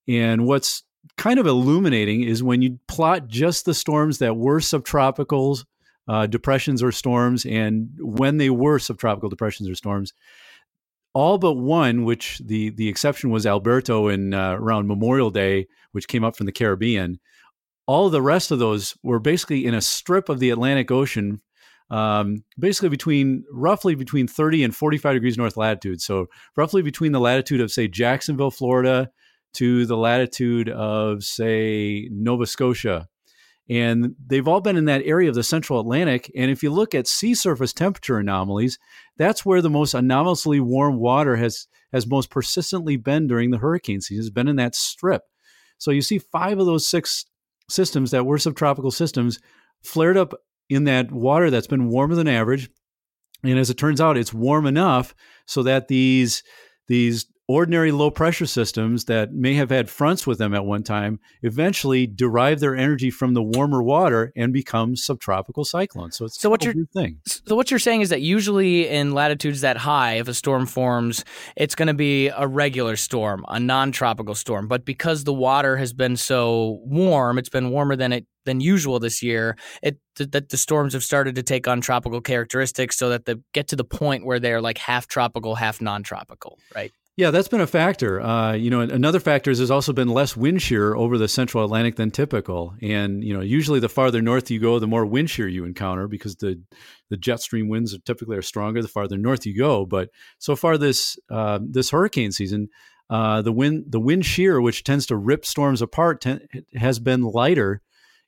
And 0.06 0.46
what's 0.46 0.84
kind 1.16 1.38
of 1.38 1.46
illuminating 1.46 2.22
is 2.22 2.42
when 2.42 2.62
you 2.62 2.78
plot 2.88 3.28
just 3.28 3.64
the 3.64 3.74
storms 3.74 4.18
that 4.18 4.36
were 4.36 4.60
subtropicals, 4.60 5.64
uh, 6.06 6.26
depressions 6.26 6.82
or 6.82 6.92
storms, 6.92 7.44
and 7.44 7.90
when 7.98 8.38
they 8.38 8.50
were 8.50 8.78
subtropical 8.78 9.28
depressions 9.28 9.68
or 9.68 9.74
storms, 9.74 10.12
all 11.14 11.38
but 11.38 11.54
one, 11.54 12.04
which 12.04 12.38
the 12.38 12.70
the 12.70 12.88
exception 12.88 13.30
was 13.30 13.46
Alberto 13.46 14.08
in 14.08 14.34
uh, 14.34 14.52
around 14.52 14.86
Memorial 14.86 15.30
Day, 15.30 15.66
which 15.92 16.08
came 16.08 16.24
up 16.24 16.36
from 16.36 16.46
the 16.46 16.52
Caribbean. 16.52 17.18
All 17.86 18.10
the 18.10 18.22
rest 18.22 18.50
of 18.50 18.58
those 18.58 18.96
were 19.02 19.18
basically 19.18 19.66
in 19.66 19.74
a 19.74 19.80
strip 19.80 20.28
of 20.28 20.38
the 20.38 20.50
Atlantic 20.50 20.90
Ocean, 20.90 21.40
um, 21.90 22.44
basically 22.58 22.88
between 22.88 23.44
roughly 23.50 23.94
between 23.94 24.28
30 24.28 24.64
and 24.64 24.76
45 24.76 25.14
degrees 25.14 25.38
north 25.38 25.56
latitude. 25.56 26.00
So 26.00 26.26
roughly 26.56 26.82
between 26.82 27.12
the 27.12 27.20
latitude 27.20 27.60
of 27.60 27.70
say 27.70 27.88
Jacksonville, 27.88 28.50
Florida, 28.50 29.10
to 29.54 29.86
the 29.86 29.96
latitude 29.96 30.68
of 30.68 31.24
say 31.24 32.08
Nova 32.12 32.46
Scotia, 32.46 33.08
and 33.70 34.14
they've 34.26 34.48
all 34.48 34.60
been 34.60 34.76
in 34.76 34.86
that 34.86 35.02
area 35.04 35.28
of 35.28 35.34
the 35.34 35.42
central 35.42 35.80
Atlantic. 35.80 36.30
And 36.34 36.50
if 36.50 36.62
you 36.62 36.70
look 36.70 36.94
at 36.94 37.06
sea 37.06 37.34
surface 37.34 37.72
temperature 37.72 38.18
anomalies, 38.18 38.78
that's 39.16 39.44
where 39.44 39.60
the 39.60 39.70
most 39.70 39.94
anomalously 39.94 40.60
warm 40.60 40.98
water 40.98 41.36
has 41.36 41.66
has 41.92 42.06
most 42.06 42.30
persistently 42.30 42.96
been 42.96 43.26
during 43.26 43.50
the 43.50 43.58
hurricane 43.58 44.00
season. 44.00 44.22
Has 44.22 44.30
been 44.30 44.48
in 44.48 44.56
that 44.56 44.74
strip. 44.74 45.22
So 45.78 45.90
you 45.90 46.02
see 46.02 46.18
five 46.18 46.58
of 46.58 46.66
those 46.66 46.86
six 46.86 47.26
systems 47.70 48.10
that 48.10 48.26
were 48.26 48.38
subtropical 48.38 48.90
systems 48.90 49.38
flared 49.82 50.16
up 50.16 50.34
in 50.68 50.84
that 50.84 51.10
water 51.10 51.50
that's 51.50 51.66
been 51.66 51.88
warmer 51.88 52.14
than 52.14 52.28
average. 52.28 52.70
And 53.42 53.58
as 53.58 53.70
it 53.70 53.74
turns 53.78 54.00
out, 54.00 54.16
it's 54.16 54.34
warm 54.34 54.66
enough 54.66 55.14
so 55.46 55.62
that 55.62 55.88
these 55.88 56.42
these 56.88 57.26
ordinary 57.48 57.90
low 57.90 58.10
pressure 58.10 58.44
systems 58.44 59.06
that 59.06 59.32
may 59.32 59.54
have 59.54 59.70
had 59.70 59.88
fronts 59.88 60.26
with 60.26 60.36
them 60.36 60.54
at 60.54 60.66
one 60.66 60.82
time 60.82 61.18
eventually 61.42 62.06
derive 62.06 62.60
their 62.60 62.76
energy 62.76 63.10
from 63.10 63.32
the 63.32 63.42
warmer 63.42 63.82
water 63.82 64.30
and 64.36 64.52
become 64.52 64.94
subtropical 64.94 65.64
cyclones. 65.64 66.14
So 66.16 66.26
it's 66.26 66.38
so 66.38 66.50
what 66.50 66.62
you're 66.62 66.74
thing. 66.94 67.18
So 67.24 67.56
what 67.56 67.70
you're 67.70 67.80
saying 67.80 68.02
is 68.02 68.10
that 68.10 68.20
usually 68.20 68.86
in 68.86 69.12
latitudes 69.12 69.62
that 69.62 69.78
high, 69.78 70.14
if 70.14 70.28
a 70.28 70.34
storm 70.34 70.66
forms, 70.66 71.24
it's 71.56 71.74
going 71.74 71.88
to 71.88 71.94
be 71.94 72.28
a 72.28 72.46
regular 72.46 72.96
storm, 72.96 73.46
a 73.48 73.58
non-tropical 73.58 74.34
storm. 74.34 74.68
But 74.68 74.84
because 74.84 75.24
the 75.24 75.32
water 75.32 75.78
has 75.78 75.94
been 75.94 76.18
so 76.18 76.80
warm, 76.84 77.38
it's 77.38 77.48
been 77.48 77.70
warmer 77.70 77.96
than 77.96 78.12
it 78.12 78.26
than 78.44 78.60
usual 78.60 78.98
this 78.98 79.22
year. 79.22 79.56
It 79.82 79.98
that 80.16 80.50
the 80.50 80.56
storms 80.58 80.92
have 80.92 81.02
started 81.02 81.34
to 81.36 81.42
take 81.42 81.66
on 81.66 81.80
tropical 81.80 82.20
characteristics, 82.20 82.98
so 82.98 83.08
that 83.08 83.24
they 83.24 83.36
get 83.54 83.68
to 83.68 83.76
the 83.76 83.84
point 83.84 84.26
where 84.26 84.38
they're 84.38 84.60
like 84.60 84.76
half 84.76 85.06
tropical, 85.06 85.54
half 85.54 85.80
non-tropical, 85.80 86.58
right? 86.74 86.92
Yeah, 87.18 87.32
that's 87.32 87.48
been 87.48 87.60
a 87.60 87.66
factor. 87.66 88.20
Uh, 88.20 88.52
you 88.52 88.70
know, 88.70 88.78
another 88.78 89.18
factor 89.18 89.50
is 89.50 89.58
there's 89.58 89.72
also 89.72 89.92
been 89.92 90.06
less 90.06 90.36
wind 90.36 90.62
shear 90.62 90.94
over 90.94 91.18
the 91.18 91.26
central 91.26 91.64
Atlantic 91.64 91.96
than 91.96 92.12
typical. 92.12 92.76
And, 92.80 93.24
you 93.24 93.34
know, 93.34 93.40
usually 93.40 93.80
the 93.80 93.88
farther 93.88 94.22
north 94.22 94.52
you 94.52 94.60
go, 94.60 94.78
the 94.78 94.86
more 94.86 95.04
wind 95.04 95.28
shear 95.28 95.48
you 95.48 95.64
encounter 95.64 96.06
because 96.06 96.36
the, 96.36 96.62
the 97.10 97.16
jet 97.16 97.40
stream 97.40 97.68
winds 97.68 97.92
are 97.92 97.98
typically 97.98 98.36
are 98.36 98.42
stronger 98.42 98.80
the 98.82 98.86
farther 98.86 99.18
north 99.18 99.46
you 99.46 99.58
go. 99.58 99.84
But 99.84 100.10
so 100.38 100.54
far 100.54 100.78
this 100.78 101.18
uh, 101.28 101.58
this 101.60 101.90
hurricane 101.90 102.30
season, 102.30 102.68
uh, 103.10 103.42
the 103.42 103.50
wind 103.50 103.86
the 103.88 103.98
wind 103.98 104.24
shear, 104.24 104.60
which 104.60 104.84
tends 104.84 105.04
to 105.06 105.16
rip 105.16 105.44
storms 105.44 105.82
apart, 105.82 106.20
ten, 106.20 106.46
has 106.76 107.00
been 107.00 107.22
lighter 107.22 107.82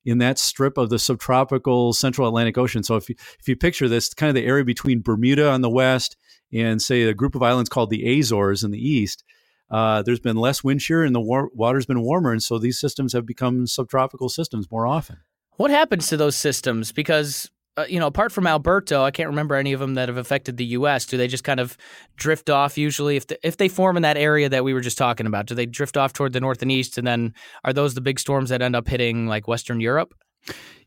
in 0.05 0.19
that 0.19 0.37
strip 0.37 0.77
of 0.77 0.91
the 0.91 0.99
subtropical 0.99 1.93
central 1.93 2.27
Atlantic 2.27 2.59
Ocean. 2.59 2.83
So 2.83 2.97
if 2.97 3.09
you, 3.09 3.15
if 3.39 3.47
you 3.47 3.55
picture 3.55 3.89
this, 3.89 4.13
kind 4.15 4.31
of 4.31 4.35
the 4.35 4.49
area 4.49 4.65
between 4.65 5.01
Bermuda 5.01 5.49
on 5.49 5.61
the 5.61 5.71
west 5.71 6.17
and 6.53 6.81
say 6.81 7.03
a 7.03 7.15
group 7.15 7.35
of 7.35 7.43
islands 7.43 7.69
called 7.69 7.91
the 7.91 8.19
Azores 8.19 8.65
in 8.65 8.71
the 8.71 8.79
east, 8.79 9.25
uh, 9.71 10.03
there's 10.03 10.21
been 10.21 10.37
less 10.37 10.65
wind 10.65 10.83
shear 10.83 11.05
and 11.05 11.15
the 11.15 11.21
war- 11.21 11.51
water's 11.55 11.87
been 11.87 12.03
warmer, 12.03 12.33
and 12.33 12.43
so 12.43 12.59
these 12.59 12.81
systems 12.81 13.13
have 13.13 13.27
become 13.27 13.67
subtropical 13.67 14.29
systems 14.29 14.71
more 14.71 14.87
often. 14.87 15.19
What 15.57 15.71
happens 15.71 16.09
to 16.09 16.17
those 16.17 16.37
systems? 16.37 16.91
Because 16.91 17.51
uh, 17.77 17.87
you 17.89 18.01
know, 18.01 18.07
apart 18.07 18.33
from 18.33 18.47
Alberto, 18.47 19.03
I 19.03 19.11
can't 19.11 19.29
remember 19.29 19.55
any 19.55 19.73
of 19.73 19.81
them 19.81 19.95
that 19.95 20.09
have 20.09 20.17
affected 20.17 20.57
the 20.57 20.65
U.S. 20.67 21.07
Do 21.07 21.17
they 21.17 21.29
just 21.29 21.45
kind 21.45 21.61
of 21.61 21.79
drift 22.17 22.51
off 22.51 22.77
usually? 22.77 23.17
If 23.17 23.29
the, 23.29 23.47
if 23.47 23.57
they 23.57 23.69
form 23.69 23.97
in 23.97 24.03
that 24.03 24.17
area 24.17 24.49
that 24.49 24.65
we 24.65 24.75
were 24.75 24.81
just 24.81 24.99
talking 24.99 25.27
about, 25.27 25.47
do 25.47 25.55
they 25.55 25.67
drift 25.67 25.97
off 25.97 26.13
toward 26.13 26.33
the 26.33 26.41
north 26.41 26.63
and 26.63 26.73
east, 26.73 26.99
and 26.99 27.07
then 27.07 27.33
are 27.65 27.73
those 27.73 27.95
the 27.95 28.01
big 28.01 28.19
storms 28.19 28.51
that 28.51 28.61
end 28.61 28.75
up 28.75 28.89
hitting 28.89 29.27
like 29.29 29.47
Western 29.47 29.81
Europe? 29.81 30.15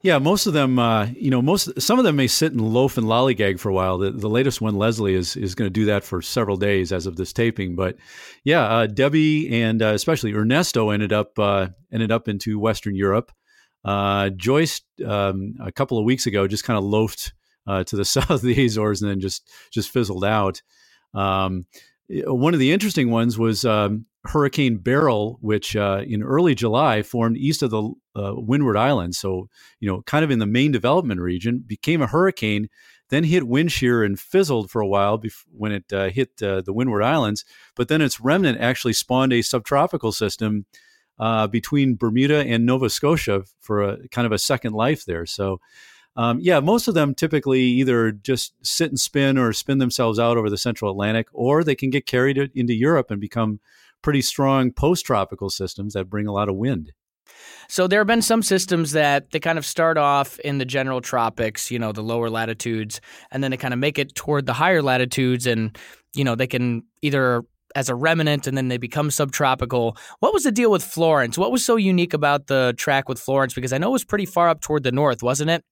Yeah, 0.03 0.17
most 0.17 0.47
of 0.47 0.53
them, 0.53 0.79
uh, 0.79 1.05
you 1.15 1.31
know, 1.31 1.41
most 1.41 1.81
some 1.81 1.97
of 1.97 2.03
them 2.03 2.17
may 2.17 2.27
sit 2.27 2.51
and 2.51 2.59
loaf 2.59 2.97
and 2.97 3.07
lollygag 3.07 3.57
for 3.57 3.69
a 3.69 3.73
while. 3.73 3.97
The, 3.97 4.11
the 4.11 4.29
latest 4.29 4.59
one, 4.59 4.75
Leslie, 4.75 5.13
is 5.13 5.37
is 5.37 5.55
going 5.55 5.67
to 5.67 5.73
do 5.73 5.85
that 5.85 6.03
for 6.03 6.21
several 6.21 6.57
days 6.57 6.91
as 6.91 7.05
of 7.05 7.15
this 7.15 7.31
taping. 7.31 7.77
But 7.77 7.95
yeah, 8.43 8.63
uh, 8.63 8.87
Debbie 8.87 9.61
and 9.61 9.81
uh, 9.81 9.93
especially 9.93 10.33
Ernesto 10.33 10.89
ended 10.89 11.13
up 11.13 11.39
uh, 11.39 11.69
ended 11.91 12.11
up 12.11 12.27
into 12.27 12.59
Western 12.59 12.95
Europe. 12.95 13.31
Uh, 13.85 14.29
Joyce, 14.29 14.81
um, 15.05 15.55
a 15.61 15.71
couple 15.71 15.97
of 15.97 16.03
weeks 16.03 16.27
ago, 16.27 16.47
just 16.47 16.65
kind 16.65 16.77
of 16.77 16.83
loafed 16.83 17.31
uh, 17.65 17.85
to 17.85 17.95
the 17.95 18.05
south 18.05 18.29
of 18.29 18.41
the 18.41 18.65
Azores 18.65 19.01
and 19.01 19.09
then 19.09 19.21
just 19.21 19.49
just 19.71 19.89
fizzled 19.89 20.25
out. 20.25 20.61
Um, 21.13 21.65
one 22.09 22.53
of 22.53 22.59
the 22.59 22.73
interesting 22.73 23.09
ones 23.09 23.39
was 23.39 23.63
um, 23.63 24.05
Hurricane 24.25 24.79
Beryl, 24.79 25.37
which 25.39 25.75
in 25.75 26.23
early 26.23 26.55
July 26.55 27.03
formed 27.03 27.37
east 27.37 27.63
of 27.63 27.69
the 27.69 27.93
uh, 28.15 28.33
Windward 28.35 28.77
Islands. 28.77 29.17
So, 29.17 29.49
you 29.79 29.89
know, 29.89 30.01
kind 30.03 30.23
of 30.23 30.31
in 30.31 30.39
the 30.39 30.45
main 30.45 30.71
development 30.71 31.21
region, 31.21 31.63
became 31.65 32.01
a 32.01 32.07
hurricane, 32.07 32.69
then 33.09 33.23
hit 33.23 33.47
wind 33.47 33.71
shear 33.71 34.03
and 34.03 34.19
fizzled 34.19 34.71
for 34.71 34.81
a 34.81 34.87
while 34.87 35.19
bef- 35.19 35.45
when 35.51 35.71
it 35.71 35.91
uh, 35.93 36.09
hit 36.09 36.41
uh, 36.41 36.61
the 36.61 36.73
Windward 36.73 37.03
Islands. 37.03 37.45
But 37.75 37.87
then 37.87 38.01
its 38.01 38.19
remnant 38.19 38.59
actually 38.59 38.93
spawned 38.93 39.33
a 39.33 39.41
subtropical 39.41 40.11
system 40.11 40.65
uh, 41.19 41.47
between 41.47 41.95
Bermuda 41.95 42.43
and 42.43 42.65
Nova 42.65 42.89
Scotia 42.89 43.43
for 43.59 43.83
a 43.83 44.07
kind 44.09 44.25
of 44.25 44.31
a 44.31 44.39
second 44.39 44.73
life 44.73 45.05
there. 45.05 45.25
So, 45.25 45.59
um, 46.15 46.39
yeah, 46.41 46.59
most 46.59 46.87
of 46.87 46.93
them 46.93 47.15
typically 47.15 47.61
either 47.61 48.11
just 48.11 48.53
sit 48.65 48.89
and 48.89 48.99
spin 48.99 49.37
or 49.37 49.51
spin 49.53 49.79
themselves 49.79 50.19
out 50.19 50.37
over 50.37 50.49
the 50.49 50.57
central 50.57 50.91
Atlantic, 50.91 51.27
or 51.33 51.63
they 51.63 51.75
can 51.75 51.89
get 51.89 52.05
carried 52.05 52.37
into 52.53 52.73
Europe 52.73 53.09
and 53.09 53.19
become 53.19 53.59
pretty 54.01 54.21
strong 54.21 54.71
post 54.71 55.05
tropical 55.05 55.49
systems 55.49 55.93
that 55.93 56.09
bring 56.09 56.27
a 56.27 56.31
lot 56.31 56.49
of 56.49 56.55
wind. 56.55 56.91
So 57.69 57.87
there 57.87 57.99
have 57.99 58.07
been 58.07 58.21
some 58.21 58.43
systems 58.43 58.91
that 58.91 59.31
they 59.31 59.39
kind 59.39 59.57
of 59.57 59.65
start 59.65 59.97
off 59.97 60.39
in 60.39 60.57
the 60.57 60.65
general 60.65 61.01
tropics, 61.01 61.71
you 61.71 61.79
know, 61.79 61.91
the 61.91 62.03
lower 62.03 62.29
latitudes, 62.29 63.01
and 63.31 63.43
then 63.43 63.51
they 63.51 63.57
kind 63.57 63.73
of 63.73 63.79
make 63.79 63.97
it 63.97 64.13
toward 64.15 64.45
the 64.45 64.53
higher 64.53 64.81
latitudes 64.81 65.47
and 65.47 65.77
you 66.15 66.23
know, 66.23 66.35
they 66.35 66.47
can 66.47 66.83
either 67.01 67.43
as 67.75 67.89
a 67.89 67.95
remnant 67.95 68.45
and 68.45 68.55
then 68.55 68.67
they 68.67 68.77
become 68.77 69.09
subtropical. 69.09 69.97
What 70.19 70.33
was 70.33 70.43
the 70.43 70.51
deal 70.51 70.69
with 70.69 70.83
Florence? 70.83 71.37
What 71.37 71.51
was 71.51 71.65
so 71.65 71.75
unique 71.75 72.13
about 72.13 72.47
the 72.47 72.73
track 72.77 73.09
with 73.09 73.19
Florence 73.19 73.53
because 73.53 73.73
I 73.73 73.79
know 73.79 73.89
it 73.89 73.93
was 73.93 74.03
pretty 74.03 74.27
far 74.27 74.47
up 74.49 74.61
toward 74.61 74.83
the 74.83 74.91
north, 74.91 75.23
wasn't 75.23 75.49
it? 75.49 75.63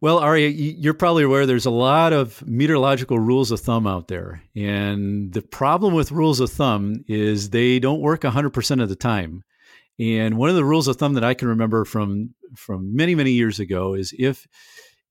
Well, 0.00 0.18
Ari, 0.18 0.46
you're 0.46 0.94
probably 0.94 1.24
aware 1.24 1.44
there's 1.44 1.66
a 1.66 1.70
lot 1.70 2.14
of 2.14 2.46
meteorological 2.46 3.18
rules 3.18 3.50
of 3.50 3.60
thumb 3.60 3.86
out 3.86 4.08
there. 4.08 4.40
And 4.56 5.32
the 5.32 5.42
problem 5.42 5.92
with 5.92 6.10
rules 6.10 6.40
of 6.40 6.50
thumb 6.50 7.04
is 7.06 7.50
they 7.50 7.78
don't 7.80 8.00
work 8.00 8.22
100% 8.22 8.82
of 8.82 8.88
the 8.88 8.96
time. 8.96 9.42
And 10.00 10.38
one 10.38 10.48
of 10.48 10.56
the 10.56 10.64
rules 10.64 10.88
of 10.88 10.96
thumb 10.96 11.14
that 11.14 11.24
I 11.24 11.34
can 11.34 11.48
remember 11.48 11.84
from 11.84 12.34
from 12.56 12.96
many 12.96 13.14
many 13.14 13.32
years 13.32 13.60
ago 13.60 13.94
is 13.94 14.14
if 14.18 14.46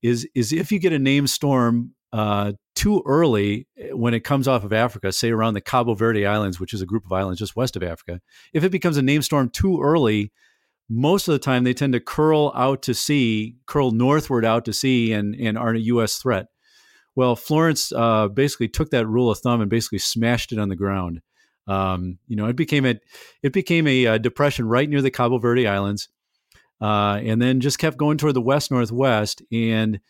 is 0.02 0.28
is 0.34 0.52
if 0.52 0.72
you 0.72 0.80
get 0.80 0.92
a 0.92 0.98
name 0.98 1.26
storm 1.26 1.94
uh, 2.12 2.52
too 2.74 3.02
early 3.06 3.68
when 3.92 4.14
it 4.14 4.24
comes 4.24 4.48
off 4.48 4.64
of 4.64 4.72
Africa, 4.72 5.12
say 5.12 5.30
around 5.30 5.54
the 5.54 5.60
Cabo 5.60 5.94
Verde 5.94 6.26
Islands, 6.26 6.58
which 6.58 6.74
is 6.74 6.82
a 6.82 6.86
group 6.86 7.04
of 7.04 7.12
islands 7.12 7.38
just 7.38 7.54
west 7.54 7.76
of 7.76 7.84
Africa, 7.84 8.20
if 8.52 8.64
it 8.64 8.72
becomes 8.72 8.96
a 8.96 9.02
name 9.02 9.22
storm 9.22 9.48
too 9.48 9.80
early, 9.80 10.32
most 10.88 11.28
of 11.28 11.32
the 11.32 11.38
time 11.38 11.62
they 11.62 11.72
tend 11.72 11.92
to 11.92 12.00
curl 12.00 12.52
out 12.56 12.82
to 12.82 12.94
sea, 12.94 13.54
curl 13.66 13.92
northward 13.92 14.44
out 14.44 14.64
to 14.64 14.72
sea, 14.72 15.12
and, 15.12 15.36
and 15.36 15.56
are 15.56 15.74
a 15.74 15.78
U.S. 15.78 16.18
threat. 16.18 16.46
Well, 17.14 17.36
Florence 17.36 17.92
uh, 17.92 18.26
basically 18.26 18.68
took 18.68 18.90
that 18.90 19.06
rule 19.06 19.30
of 19.30 19.38
thumb 19.38 19.60
and 19.60 19.70
basically 19.70 19.98
smashed 19.98 20.52
it 20.52 20.58
on 20.58 20.68
the 20.68 20.76
ground. 20.76 21.20
Um, 21.66 22.18
you 22.26 22.36
know, 22.36 22.46
it 22.46 22.56
became 22.56 22.86
a 22.86 22.98
it 23.42 23.52
became 23.52 23.86
a, 23.86 24.04
a, 24.04 24.14
uh, 24.14 24.18
depression 24.18 24.66
right 24.66 24.88
near 24.88 25.02
the 25.02 25.10
Cabo 25.10 25.38
Verde 25.38 25.66
Islands, 25.66 26.08
uh, 26.80 27.20
and 27.22 27.40
then 27.40 27.60
just 27.60 27.78
kept 27.78 27.96
going 27.96 28.18
toward 28.18 28.34
the 28.34 28.40
west 28.40 28.70
northwest. 28.70 29.42
And 29.52 30.00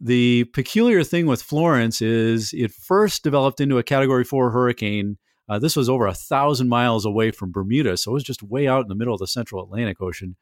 the 0.00 0.44
peculiar 0.52 1.04
thing 1.04 1.26
with 1.26 1.42
Florence 1.42 2.02
is 2.02 2.52
it 2.52 2.72
first 2.72 3.22
developed 3.22 3.60
into 3.60 3.78
a 3.78 3.82
Category 3.82 4.24
Four 4.24 4.50
hurricane 4.50 5.16
uh, 5.50 5.58
this 5.58 5.74
was 5.74 5.88
over 5.88 6.06
a 6.06 6.14
thousand 6.14 6.68
miles 6.68 7.04
away 7.04 7.32
from 7.32 7.50
Bermuda, 7.50 7.96
so 7.96 8.12
it 8.12 8.14
was 8.14 8.22
just 8.22 8.40
way 8.40 8.68
out 8.68 8.82
in 8.82 8.88
the 8.88 8.94
middle 8.94 9.12
of 9.12 9.18
the 9.18 9.26
Central 9.26 9.64
Atlantic 9.64 10.00
Ocean. 10.00 10.36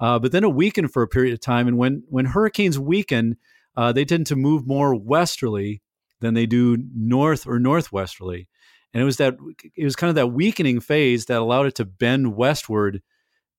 Uh, 0.00 0.18
but 0.18 0.32
then 0.32 0.42
it 0.42 0.52
weakened 0.52 0.92
for 0.92 1.02
a 1.02 1.08
period 1.08 1.32
of 1.32 1.40
time, 1.40 1.68
and 1.68 1.78
when 1.78 2.02
when 2.08 2.24
hurricanes 2.24 2.76
weaken, 2.76 3.36
uh, 3.76 3.92
they 3.92 4.04
tend 4.04 4.26
to 4.26 4.34
move 4.34 4.66
more 4.66 4.92
westerly 4.96 5.82
than 6.18 6.34
they 6.34 6.46
do 6.46 6.76
north 6.96 7.46
or 7.46 7.60
northwesterly. 7.60 8.48
And 8.92 9.00
it 9.00 9.04
was 9.04 9.18
that 9.18 9.36
it 9.76 9.84
was 9.84 9.96
kind 9.96 10.08
of 10.08 10.16
that 10.16 10.28
weakening 10.28 10.80
phase 10.80 11.26
that 11.26 11.40
allowed 11.40 11.66
it 11.66 11.74
to 11.76 11.84
bend 11.84 12.36
westward, 12.36 13.02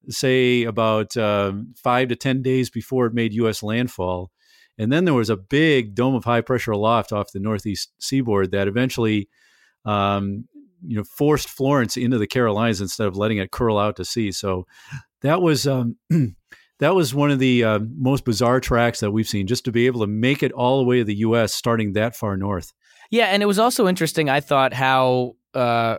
say 0.09 0.63
about 0.63 1.15
uh, 1.15 1.53
five 1.75 2.09
to 2.09 2.15
ten 2.15 2.41
days 2.41 2.69
before 2.69 3.05
it 3.05 3.13
made 3.13 3.33
U.S. 3.33 3.63
landfall. 3.63 4.31
And 4.77 4.91
then 4.91 5.05
there 5.05 5.13
was 5.13 5.29
a 5.29 5.37
big 5.37 5.95
dome 5.95 6.15
of 6.15 6.25
high 6.25 6.41
pressure 6.41 6.71
aloft 6.71 7.11
off 7.11 7.31
the 7.31 7.39
northeast 7.39 7.91
seaboard 7.99 8.51
that 8.51 8.67
eventually 8.67 9.29
um, 9.85 10.45
you 10.85 10.97
know 10.97 11.03
forced 11.03 11.49
Florence 11.49 11.97
into 11.97 12.17
the 12.17 12.27
Carolinas 12.27 12.81
instead 12.81 13.07
of 13.07 13.15
letting 13.15 13.37
it 13.37 13.51
curl 13.51 13.77
out 13.77 13.95
to 13.97 14.05
sea. 14.05 14.31
So 14.31 14.65
that 15.21 15.41
was 15.41 15.67
um, 15.67 15.97
that 16.79 16.95
was 16.95 17.13
one 17.13 17.31
of 17.31 17.39
the 17.39 17.63
uh, 17.63 17.79
most 17.95 18.25
bizarre 18.25 18.59
tracks 18.59 18.99
that 18.99 19.11
we've 19.11 19.27
seen. 19.27 19.47
Just 19.47 19.65
to 19.65 19.71
be 19.71 19.85
able 19.85 20.01
to 20.01 20.07
make 20.07 20.43
it 20.43 20.51
all 20.51 20.79
the 20.79 20.85
way 20.85 20.97
to 20.97 21.03
the 21.03 21.15
U.S. 21.15 21.53
starting 21.53 21.93
that 21.93 22.15
far 22.15 22.37
north. 22.37 22.73
Yeah, 23.11 23.25
and 23.25 23.43
it 23.43 23.45
was 23.45 23.59
also 23.59 23.87
interesting. 23.87 24.29
I 24.29 24.39
thought 24.39 24.73
how 24.73 25.35
uh, 25.53 25.97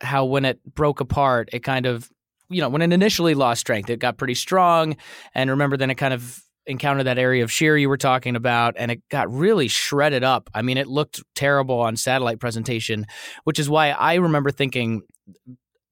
how 0.00 0.24
when 0.24 0.44
it 0.46 0.60
broke 0.74 1.00
apart, 1.00 1.50
it 1.52 1.60
kind 1.60 1.86
of 1.86 2.10
you 2.48 2.60
know 2.60 2.70
when 2.70 2.82
it 2.82 2.92
initially 2.92 3.34
lost 3.34 3.60
strength, 3.60 3.90
it 3.90 4.00
got 4.00 4.16
pretty 4.16 4.34
strong, 4.34 4.96
and 5.34 5.50
remember 5.50 5.76
then 5.76 5.90
it 5.90 5.96
kind 5.96 6.14
of 6.14 6.42
encountered 6.66 7.04
that 7.04 7.18
area 7.18 7.44
of 7.44 7.52
shear 7.52 7.76
you 7.76 7.90
were 7.90 7.98
talking 7.98 8.34
about, 8.34 8.74
and 8.78 8.90
it 8.90 9.02
got 9.10 9.30
really 9.30 9.68
shredded 9.68 10.24
up. 10.24 10.48
I 10.54 10.62
mean, 10.62 10.78
it 10.78 10.86
looked 10.86 11.22
terrible 11.34 11.80
on 11.80 11.96
satellite 11.96 12.40
presentation, 12.40 13.06
which 13.44 13.58
is 13.58 13.68
why 13.68 13.90
I 13.90 14.14
remember 14.14 14.50
thinking 14.50 15.02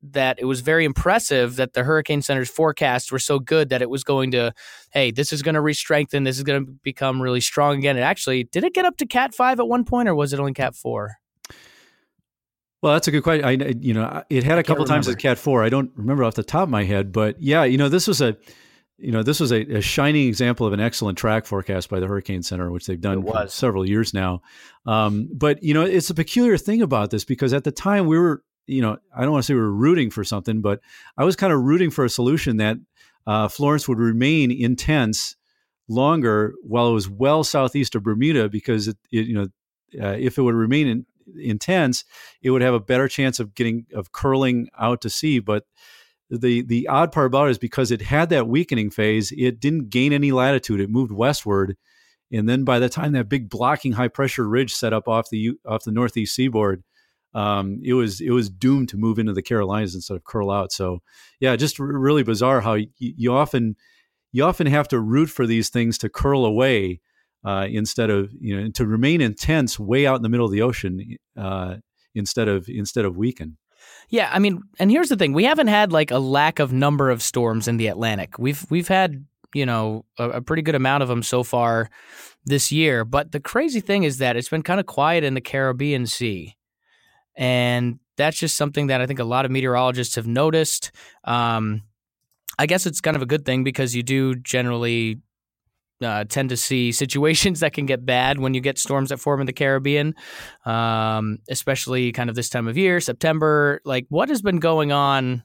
that 0.02 0.38
it 0.38 0.44
was 0.44 0.60
very 0.60 0.84
impressive 0.84 1.56
that 1.56 1.74
the 1.74 1.84
Hurricane 1.84 2.22
Center's 2.22 2.50
forecasts 2.50 3.12
were 3.12 3.18
so 3.18 3.38
good 3.38 3.68
that 3.68 3.82
it 3.82 3.90
was 3.90 4.04
going 4.04 4.32
to, 4.32 4.52
hey, 4.90 5.10
this 5.10 5.32
is 5.32 5.42
going 5.42 5.54
to 5.54 5.60
re-strengthen, 5.60 6.24
this 6.24 6.36
is 6.36 6.42
going 6.42 6.64
to 6.64 6.72
become 6.82 7.22
really 7.22 7.40
strong 7.40 7.78
again. 7.78 7.96
It 7.96 8.02
actually 8.02 8.44
did 8.44 8.64
it 8.64 8.74
get 8.74 8.84
up 8.84 8.96
to 8.98 9.06
Cat 9.06 9.34
five 9.34 9.60
at 9.60 9.68
one 9.68 9.84
point, 9.84 10.08
or 10.08 10.14
was 10.14 10.32
it 10.32 10.40
only 10.40 10.54
Cat 10.54 10.74
four? 10.74 11.16
Well, 12.82 12.94
that's 12.94 13.06
a 13.06 13.12
good 13.12 13.22
question. 13.22 13.44
I, 13.44 13.74
you 13.80 13.94
know, 13.94 14.24
it 14.28 14.42
had 14.42 14.58
a 14.58 14.64
couple 14.64 14.84
times 14.84 15.06
as 15.06 15.14
Cat 15.14 15.38
four. 15.38 15.62
I 15.62 15.68
don't 15.68 15.92
remember 15.94 16.24
off 16.24 16.34
the 16.34 16.42
top 16.42 16.64
of 16.64 16.68
my 16.68 16.82
head, 16.82 17.12
but 17.12 17.40
yeah, 17.40 17.62
you 17.62 17.78
know, 17.78 17.88
this 17.88 18.08
was 18.08 18.20
a 18.20 18.36
you 18.98 19.10
know, 19.10 19.24
this 19.24 19.40
was 19.40 19.50
a, 19.50 19.62
a, 19.78 19.80
shining 19.80 20.28
example 20.28 20.64
of 20.64 20.72
an 20.72 20.78
excellent 20.78 21.18
track 21.18 21.44
forecast 21.44 21.88
by 21.88 21.98
the 21.98 22.06
Hurricane 22.06 22.42
Center, 22.42 22.70
which 22.70 22.86
they've 22.86 23.00
done 23.00 23.22
for 23.22 23.48
several 23.48 23.86
years 23.86 24.14
now. 24.14 24.42
Um, 24.86 25.28
but 25.34 25.60
you 25.62 25.74
know, 25.74 25.82
it's 25.82 26.08
a 26.08 26.14
peculiar 26.14 26.56
thing 26.56 26.82
about 26.82 27.10
this 27.10 27.24
because 27.24 27.52
at 27.52 27.64
the 27.64 27.72
time 27.72 28.06
we 28.06 28.16
were, 28.16 28.44
you 28.66 28.82
know, 28.82 28.98
I 29.16 29.22
don't 29.22 29.32
want 29.32 29.44
to 29.44 29.46
say 29.46 29.54
we 29.54 29.60
were 29.60 29.72
rooting 29.72 30.10
for 30.10 30.24
something, 30.24 30.60
but 30.60 30.80
I 31.16 31.24
was 31.24 31.36
kind 31.36 31.52
of 31.52 31.60
rooting 31.60 31.90
for 31.90 32.04
a 32.04 32.10
solution 32.10 32.58
that 32.58 32.76
uh, 33.26 33.48
Florence 33.48 33.88
would 33.88 33.98
remain 33.98 34.50
intense 34.50 35.36
longer 35.88 36.54
while 36.62 36.88
it 36.88 36.92
was 36.92 37.08
well 37.08 37.44
southeast 37.44 37.94
of 37.94 38.02
Bermuda, 38.02 38.48
because 38.48 38.88
it, 38.88 38.96
it 39.10 39.26
you 39.26 39.34
know, 39.34 39.46
uh, 40.00 40.16
if 40.18 40.38
it 40.38 40.42
would 40.42 40.54
remain 40.54 40.86
in, 40.86 41.06
intense, 41.38 42.04
it 42.40 42.50
would 42.50 42.62
have 42.62 42.74
a 42.74 42.80
better 42.80 43.08
chance 43.08 43.40
of 43.40 43.54
getting 43.54 43.86
of 43.94 44.12
curling 44.12 44.68
out 44.78 45.00
to 45.02 45.10
sea, 45.10 45.38
but 45.38 45.64
the 46.30 46.62
the 46.62 46.88
odd 46.88 47.12
part 47.12 47.26
about 47.26 47.48
it 47.48 47.52
is 47.52 47.58
because 47.58 47.90
it 47.90 48.00
had 48.00 48.30
that 48.30 48.48
weakening 48.48 48.90
phase, 48.90 49.32
it 49.36 49.60
didn't 49.60 49.90
gain 49.90 50.12
any 50.12 50.32
latitude. 50.32 50.80
It 50.80 50.88
moved 50.88 51.12
westward, 51.12 51.76
and 52.32 52.48
then 52.48 52.64
by 52.64 52.78
the 52.78 52.88
time 52.88 53.12
that 53.12 53.28
big 53.28 53.50
blocking 53.50 53.92
high 53.92 54.08
pressure 54.08 54.48
ridge 54.48 54.72
set 54.72 54.92
up 54.94 55.08
off 55.08 55.28
the 55.30 55.52
off 55.66 55.84
the 55.84 55.92
northeast 55.92 56.34
seaboard, 56.34 56.82
um, 57.34 57.80
it 57.82 57.94
was 57.94 58.20
it 58.20 58.30
was 58.30 58.50
doomed 58.50 58.88
to 58.90 58.96
move 58.96 59.18
into 59.18 59.32
the 59.32 59.42
Carolinas 59.42 59.94
instead 59.94 60.16
of 60.16 60.24
curl 60.24 60.50
out. 60.50 60.72
So 60.72 61.00
yeah, 61.40 61.56
just 61.56 61.80
r- 61.80 61.86
really 61.86 62.22
bizarre 62.22 62.60
how 62.60 62.74
you, 62.74 62.88
you, 62.98 63.32
often 63.32 63.76
you 64.32 64.44
often 64.44 64.66
have 64.66 64.88
to 64.88 65.00
root 65.00 65.30
for 65.30 65.46
these 65.46 65.70
things 65.70 65.98
to 65.98 66.08
curl 66.08 66.44
away 66.44 67.00
uh, 67.44 67.66
instead 67.70 68.10
of 68.10 68.30
you 68.38 68.60
know 68.60 68.70
to 68.70 68.86
remain 68.86 69.20
intense 69.20 69.78
way 69.78 70.06
out 70.06 70.16
in 70.16 70.22
the 70.22 70.28
middle 70.28 70.46
of 70.46 70.52
the 70.52 70.62
ocean 70.62 71.16
uh, 71.36 71.76
instead 72.14 72.48
of 72.48 72.68
instead 72.68 73.04
of 73.04 73.16
weaken. 73.16 73.56
Yeah, 74.08 74.30
I 74.32 74.38
mean, 74.38 74.62
and 74.78 74.90
here's 74.90 75.08
the 75.08 75.16
thing: 75.16 75.32
we 75.32 75.44
haven't 75.44 75.68
had 75.68 75.90
like 75.92 76.10
a 76.10 76.18
lack 76.18 76.58
of 76.58 76.72
number 76.72 77.10
of 77.10 77.22
storms 77.22 77.66
in 77.66 77.78
the 77.78 77.86
Atlantic. 77.86 78.38
We've 78.38 78.64
we've 78.70 78.88
had 78.88 79.24
you 79.54 79.64
know 79.64 80.04
a, 80.18 80.30
a 80.30 80.42
pretty 80.42 80.62
good 80.62 80.74
amount 80.74 81.02
of 81.02 81.08
them 81.08 81.22
so 81.22 81.42
far 81.42 81.88
this 82.44 82.70
year. 82.70 83.04
But 83.04 83.32
the 83.32 83.40
crazy 83.40 83.80
thing 83.80 84.04
is 84.04 84.18
that 84.18 84.36
it's 84.36 84.48
been 84.48 84.62
kind 84.62 84.80
of 84.80 84.86
quiet 84.86 85.24
in 85.24 85.34
the 85.34 85.40
Caribbean 85.40 86.06
Sea, 86.06 86.56
and 87.36 87.98
that's 88.16 88.38
just 88.38 88.56
something 88.56 88.88
that 88.88 89.00
I 89.00 89.06
think 89.06 89.18
a 89.18 89.24
lot 89.24 89.44
of 89.44 89.50
meteorologists 89.50 90.16
have 90.16 90.26
noticed. 90.26 90.92
Um, 91.24 91.82
I 92.58 92.66
guess 92.66 92.86
it's 92.86 93.00
kind 93.00 93.16
of 93.16 93.22
a 93.22 93.26
good 93.26 93.44
thing 93.44 93.64
because 93.64 93.94
you 93.94 94.02
do 94.02 94.34
generally 94.34 95.18
uh, 96.02 96.24
tend 96.24 96.50
to 96.50 96.56
see 96.56 96.92
situations 97.04 97.60
that 97.60 97.72
can 97.72 97.86
get 97.86 98.04
bad 98.04 98.38
when 98.38 98.54
you 98.54 98.60
get 98.60 98.78
storms 98.78 99.08
that 99.08 99.18
form 99.18 99.40
in 99.40 99.46
the 99.46 99.52
Caribbean, 99.52 100.14
um, 100.64 101.38
especially 101.48 102.12
kind 102.12 102.28
of 102.28 102.36
this 102.36 102.48
time 102.48 102.68
of 102.68 102.76
year, 102.76 103.00
September. 103.00 103.80
Like, 103.84 104.06
what 104.08 104.28
has 104.28 104.42
been 104.42 104.58
going 104.58 104.92
on 104.92 105.44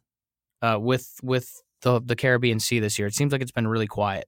uh, 0.62 0.78
with 0.80 1.20
with 1.24 1.62
the 1.82 2.02
the 2.02 2.16
Caribbean 2.16 2.60
Sea 2.60 2.80
this 2.80 3.00
year? 3.00 3.08
It 3.08 3.16
seems 3.16 3.32
like 3.32 3.42
it's 3.42 3.52
been 3.52 3.68
really 3.68 3.88
quiet. 3.88 4.28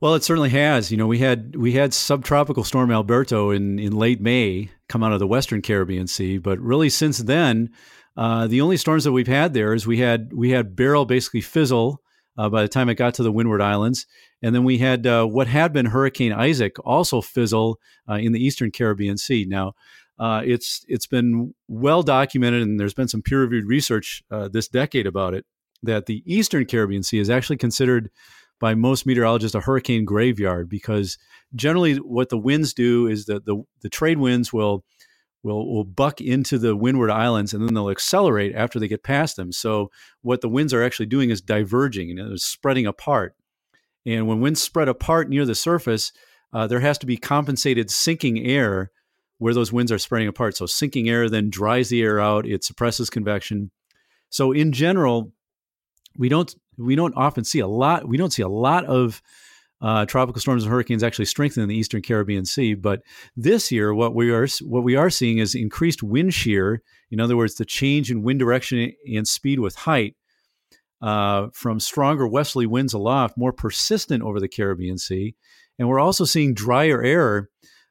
Well, 0.00 0.14
it 0.14 0.22
certainly 0.22 0.50
has. 0.50 0.92
You 0.92 0.96
know, 0.96 1.08
we 1.08 1.18
had 1.18 1.56
we 1.56 1.72
had 1.72 1.92
subtropical 1.92 2.62
storm 2.62 2.90
Alberto 2.90 3.50
in 3.50 3.78
in 3.78 3.92
late 3.92 4.20
May 4.20 4.70
come 4.88 5.02
out 5.02 5.12
of 5.12 5.18
the 5.18 5.26
Western 5.26 5.60
Caribbean 5.60 6.06
Sea, 6.06 6.38
but 6.38 6.60
really 6.60 6.88
since 6.88 7.18
then, 7.18 7.70
uh, 8.16 8.46
the 8.46 8.60
only 8.60 8.76
storms 8.76 9.04
that 9.04 9.12
we've 9.12 9.26
had 9.26 9.54
there 9.54 9.74
is 9.74 9.86
we 9.86 9.98
had 9.98 10.32
we 10.32 10.50
had 10.50 10.76
Beryl 10.76 11.04
basically 11.04 11.40
fizzle 11.40 12.00
uh, 12.36 12.48
by 12.48 12.62
the 12.62 12.68
time 12.68 12.88
it 12.88 12.94
got 12.94 13.14
to 13.14 13.24
the 13.24 13.32
Windward 13.32 13.60
Islands. 13.60 14.06
And 14.40 14.54
then 14.54 14.62
we 14.62 14.78
had 14.78 15.04
uh, 15.04 15.26
what 15.26 15.48
had 15.48 15.72
been 15.72 15.86
Hurricane 15.86 16.32
Isaac 16.32 16.76
also 16.84 17.20
fizzle 17.20 17.80
uh, 18.08 18.14
in 18.14 18.30
the 18.32 18.44
eastern 18.44 18.70
Caribbean 18.70 19.18
Sea. 19.18 19.46
Now, 19.48 19.72
uh, 20.20 20.42
it's 20.44 20.84
it's 20.86 21.08
been 21.08 21.54
well 21.66 22.04
documented, 22.04 22.62
and 22.62 22.78
there's 22.78 22.94
been 22.94 23.08
some 23.08 23.22
peer 23.22 23.40
reviewed 23.40 23.66
research 23.66 24.22
uh, 24.30 24.46
this 24.46 24.68
decade 24.68 25.08
about 25.08 25.34
it 25.34 25.44
that 25.82 26.06
the 26.06 26.22
eastern 26.24 26.66
Caribbean 26.66 27.02
Sea 27.02 27.18
is 27.18 27.30
actually 27.30 27.56
considered 27.56 28.10
by 28.60 28.74
most 28.74 29.06
meteorologists 29.06 29.54
a 29.54 29.60
hurricane 29.60 30.04
graveyard 30.04 30.68
because 30.68 31.16
generally 31.54 31.96
what 31.96 32.28
the 32.28 32.38
winds 32.38 32.74
do 32.74 33.06
is 33.06 33.26
that 33.26 33.44
the 33.44 33.62
the 33.82 33.88
trade 33.88 34.18
winds 34.18 34.52
will 34.52 34.84
will 35.42 35.72
will 35.72 35.84
buck 35.84 36.20
into 36.20 36.58
the 36.58 36.76
windward 36.76 37.10
islands 37.10 37.54
and 37.54 37.64
then 37.64 37.74
they'll 37.74 37.90
accelerate 37.90 38.54
after 38.54 38.78
they 38.78 38.88
get 38.88 39.02
past 39.02 39.36
them. 39.36 39.52
So 39.52 39.90
what 40.22 40.40
the 40.40 40.48
winds 40.48 40.74
are 40.74 40.82
actually 40.82 41.06
doing 41.06 41.30
is 41.30 41.40
diverging 41.40 42.10
and 42.10 42.32
it's 42.32 42.44
spreading 42.44 42.86
apart. 42.86 43.34
And 44.04 44.26
when 44.26 44.40
winds 44.40 44.62
spread 44.62 44.88
apart 44.88 45.28
near 45.28 45.44
the 45.44 45.54
surface, 45.54 46.12
uh, 46.52 46.66
there 46.66 46.80
has 46.80 46.98
to 46.98 47.06
be 47.06 47.16
compensated 47.16 47.90
sinking 47.90 48.38
air 48.38 48.90
where 49.38 49.54
those 49.54 49.72
winds 49.72 49.92
are 49.92 49.98
spreading 49.98 50.28
apart. 50.28 50.56
So 50.56 50.66
sinking 50.66 51.08
air 51.08 51.28
then 51.28 51.50
dries 51.50 51.90
the 51.90 52.02
air 52.02 52.18
out, 52.18 52.46
it 52.46 52.64
suppresses 52.64 53.10
convection. 53.10 53.70
So 54.30 54.52
in 54.52 54.72
general, 54.72 55.32
we 56.18 56.28
don't 56.28 56.54
we 56.76 56.96
don't 56.96 57.14
often 57.16 57.44
see 57.44 57.60
a 57.60 57.66
lot. 57.66 58.06
We 58.06 58.16
don't 58.16 58.32
see 58.32 58.42
a 58.42 58.48
lot 58.48 58.84
of 58.84 59.22
uh, 59.80 60.06
tropical 60.06 60.40
storms 60.40 60.64
and 60.64 60.72
hurricanes 60.72 61.02
actually 61.02 61.26
strengthen 61.26 61.62
in 61.62 61.68
the 61.68 61.76
eastern 61.76 62.02
Caribbean 62.02 62.44
Sea. 62.44 62.74
But 62.74 63.02
this 63.36 63.70
year, 63.70 63.94
what 63.94 64.14
we 64.14 64.30
are 64.32 64.46
what 64.62 64.82
we 64.82 64.96
are 64.96 65.10
seeing 65.10 65.38
is 65.38 65.54
increased 65.54 66.02
wind 66.02 66.34
shear. 66.34 66.82
In 67.10 67.20
other 67.20 67.36
words, 67.36 67.54
the 67.54 67.64
change 67.64 68.10
in 68.10 68.22
wind 68.22 68.40
direction 68.40 68.92
and 69.06 69.26
speed 69.26 69.60
with 69.60 69.76
height 69.76 70.16
uh, 71.00 71.48
from 71.52 71.78
stronger 71.78 72.26
westerly 72.26 72.66
winds 72.66 72.92
aloft, 72.92 73.38
more 73.38 73.52
persistent 73.52 74.22
over 74.22 74.40
the 74.40 74.48
Caribbean 74.48 74.98
Sea, 74.98 75.36
and 75.78 75.88
we're 75.88 76.00
also 76.00 76.24
seeing 76.24 76.54
drier 76.54 77.02
air 77.02 77.48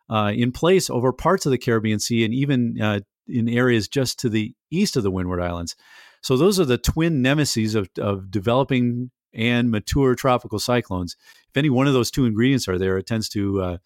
uh, 0.09 0.31
in 0.35 0.51
place 0.51 0.89
over 0.89 1.13
parts 1.13 1.45
of 1.45 1.51
the 1.51 1.57
Caribbean 1.57 1.99
Sea 1.99 2.25
and 2.25 2.33
even 2.33 2.81
uh, 2.81 2.99
in 3.27 3.47
areas 3.49 3.87
just 3.87 4.19
to 4.19 4.29
the 4.29 4.53
east 4.71 4.97
of 4.97 5.03
the 5.03 5.11
Windward 5.11 5.41
Islands. 5.41 5.75
So 6.27 6.35
those 6.35 6.59
are 6.59 6.65
the 6.65 6.77
twin 6.77 7.21
nemesis 7.21 7.73
of, 7.73 7.89
of 7.97 8.29
developing 8.29 9.11
and 9.33 9.71
mature 9.71 10.13
tropical 10.13 10.59
cyclones. 10.59 11.15
If 11.47 11.55
any 11.55 11.69
one 11.69 11.87
of 11.87 11.93
those 11.93 12.11
two 12.11 12.25
ingredients 12.25 12.67
are 12.67 12.77
there, 12.77 12.97
it 12.97 13.07
tends 13.07 13.29
to 13.29 13.61
uh, 13.61 13.77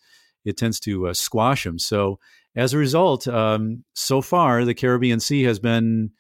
it 0.44 0.58
tends 0.58 0.80
to 0.80 1.10
uh, 1.10 1.14
squash 1.14 1.66
them. 1.66 1.78
So 1.78 2.18
as 2.56 2.74
a 2.74 2.80
result, 2.80 3.28
um, 3.28 3.84
so 3.94 4.24
far 4.24 4.66
the 4.66 4.74
Caribbean 4.74 5.20
Sea 5.20 5.44
has 5.44 5.60
been 5.60 6.14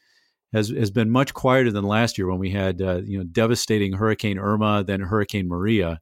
has 0.53 0.69
has 0.69 0.91
been 0.91 1.09
much 1.09 1.33
quieter 1.33 1.71
than 1.71 1.85
last 1.85 2.19
year 2.19 2.29
when 2.29 2.37
we 2.37 2.51
had 2.51 2.83
uh, 2.83 3.01
you 3.03 3.17
know 3.17 3.23
devastating 3.23 3.93
Hurricane 3.93 4.37
Irma, 4.37 4.83
then 4.83 5.01
Hurricane 5.01 5.47
Maria. 5.47 6.01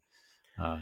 Uh, 0.62 0.80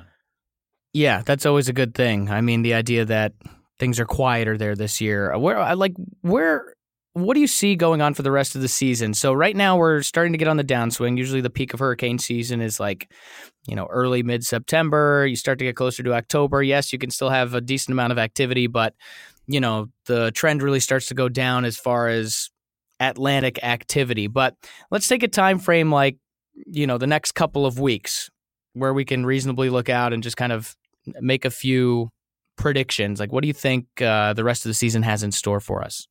yeah, 0.93 1.21
that's 1.23 1.45
always 1.45 1.69
a 1.69 1.73
good 1.73 1.93
thing. 1.93 2.31
I 2.31 2.41
mean, 2.41 2.63
the 2.63 2.73
idea 2.73 3.05
that 3.05 3.33
things 3.77 3.99
are 3.99 4.05
quieter 4.05 4.57
there 4.57 4.75
this 4.75 4.99
year. 4.99 5.37
Where 5.37 5.75
like 5.75 5.93
where 6.21 6.73
what 7.17 7.33
do 7.33 7.41
you 7.41 7.47
see 7.47 7.75
going 7.75 8.01
on 8.01 8.13
for 8.13 8.21
the 8.21 8.31
rest 8.31 8.55
of 8.55 8.61
the 8.61 8.67
season? 8.67 9.13
So 9.13 9.33
right 9.33 9.55
now 9.55 9.77
we're 9.77 10.03
starting 10.03 10.33
to 10.33 10.37
get 10.37 10.47
on 10.47 10.57
the 10.57 10.63
downswing. 10.63 11.17
Usually 11.17 11.41
the 11.41 11.49
peak 11.49 11.73
of 11.73 11.79
hurricane 11.79 12.19
season 12.19 12.61
is 12.61 12.79
like, 12.79 13.11
you 13.67 13.75
know, 13.75 13.87
early 13.87 14.21
mid 14.21 14.45
September. 14.45 15.25
You 15.25 15.35
start 15.35 15.57
to 15.59 15.65
get 15.65 15.75
closer 15.75 16.03
to 16.03 16.13
October. 16.13 16.61
Yes, 16.61 16.93
you 16.93 16.99
can 16.99 17.09
still 17.09 17.29
have 17.29 17.53
a 17.55 17.61
decent 17.61 17.93
amount 17.93 18.11
of 18.11 18.19
activity, 18.19 18.67
but 18.67 18.93
you 19.47 19.59
know, 19.59 19.87
the 20.05 20.31
trend 20.31 20.61
really 20.61 20.79
starts 20.79 21.07
to 21.07 21.13
go 21.13 21.29
down 21.29 21.65
as 21.65 21.77
far 21.77 22.07
as 22.07 22.49
Atlantic 22.99 23.63
activity. 23.63 24.27
But 24.27 24.55
let's 24.91 25.07
take 25.07 25.23
a 25.23 25.27
time 25.27 25.57
frame 25.57 25.91
like, 25.91 26.17
you 26.65 26.85
know, 26.85 26.97
the 26.97 27.07
next 27.07 27.31
couple 27.31 27.65
of 27.65 27.79
weeks 27.79 28.29
where 28.73 28.93
we 28.93 29.05
can 29.05 29.25
reasonably 29.25 29.69
look 29.69 29.89
out 29.89 30.13
and 30.13 30.21
just 30.21 30.37
kind 30.37 30.51
of 30.51 30.75
make 31.21 31.45
a 31.45 31.49
few 31.49 32.09
predictions. 32.57 33.19
Like 33.19 33.31
what 33.31 33.41
do 33.41 33.47
you 33.47 33.53
think 33.53 33.85
uh, 34.01 34.33
the 34.33 34.43
rest 34.43 34.65
of 34.65 34.69
the 34.69 34.73
season 34.75 35.03
has 35.03 35.23
in 35.23 35.31
store 35.31 35.59
for 35.59 35.83
us? 35.83 36.07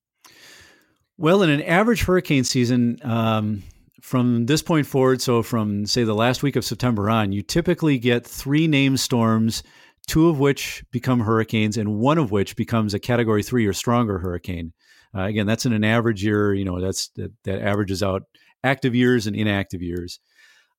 Well, 1.18 1.42
in 1.42 1.48
an 1.48 1.62
average 1.62 2.02
hurricane 2.02 2.44
season, 2.44 2.98
um, 3.02 3.62
from 4.02 4.44
this 4.46 4.62
point 4.62 4.86
forward, 4.86 5.22
so 5.22 5.42
from 5.42 5.86
say 5.86 6.04
the 6.04 6.14
last 6.14 6.42
week 6.42 6.56
of 6.56 6.64
September 6.64 7.08
on, 7.08 7.32
you 7.32 7.42
typically 7.42 7.98
get 7.98 8.26
three 8.26 8.66
named 8.66 9.00
storms, 9.00 9.62
two 10.06 10.28
of 10.28 10.38
which 10.38 10.84
become 10.92 11.20
hurricanes, 11.20 11.78
and 11.78 11.96
one 11.96 12.18
of 12.18 12.30
which 12.30 12.54
becomes 12.54 12.92
a 12.92 12.98
Category 12.98 13.42
Three 13.42 13.66
or 13.66 13.72
stronger 13.72 14.18
hurricane. 14.18 14.74
Uh, 15.16 15.22
again, 15.22 15.46
that's 15.46 15.64
in 15.64 15.72
an 15.72 15.84
average 15.84 16.22
year. 16.22 16.52
You 16.52 16.66
know, 16.66 16.80
that's 16.80 17.08
that, 17.16 17.32
that 17.44 17.62
averages 17.62 18.02
out 18.02 18.24
active 18.62 18.94
years 18.94 19.26
and 19.26 19.34
inactive 19.34 19.80
years. 19.80 20.20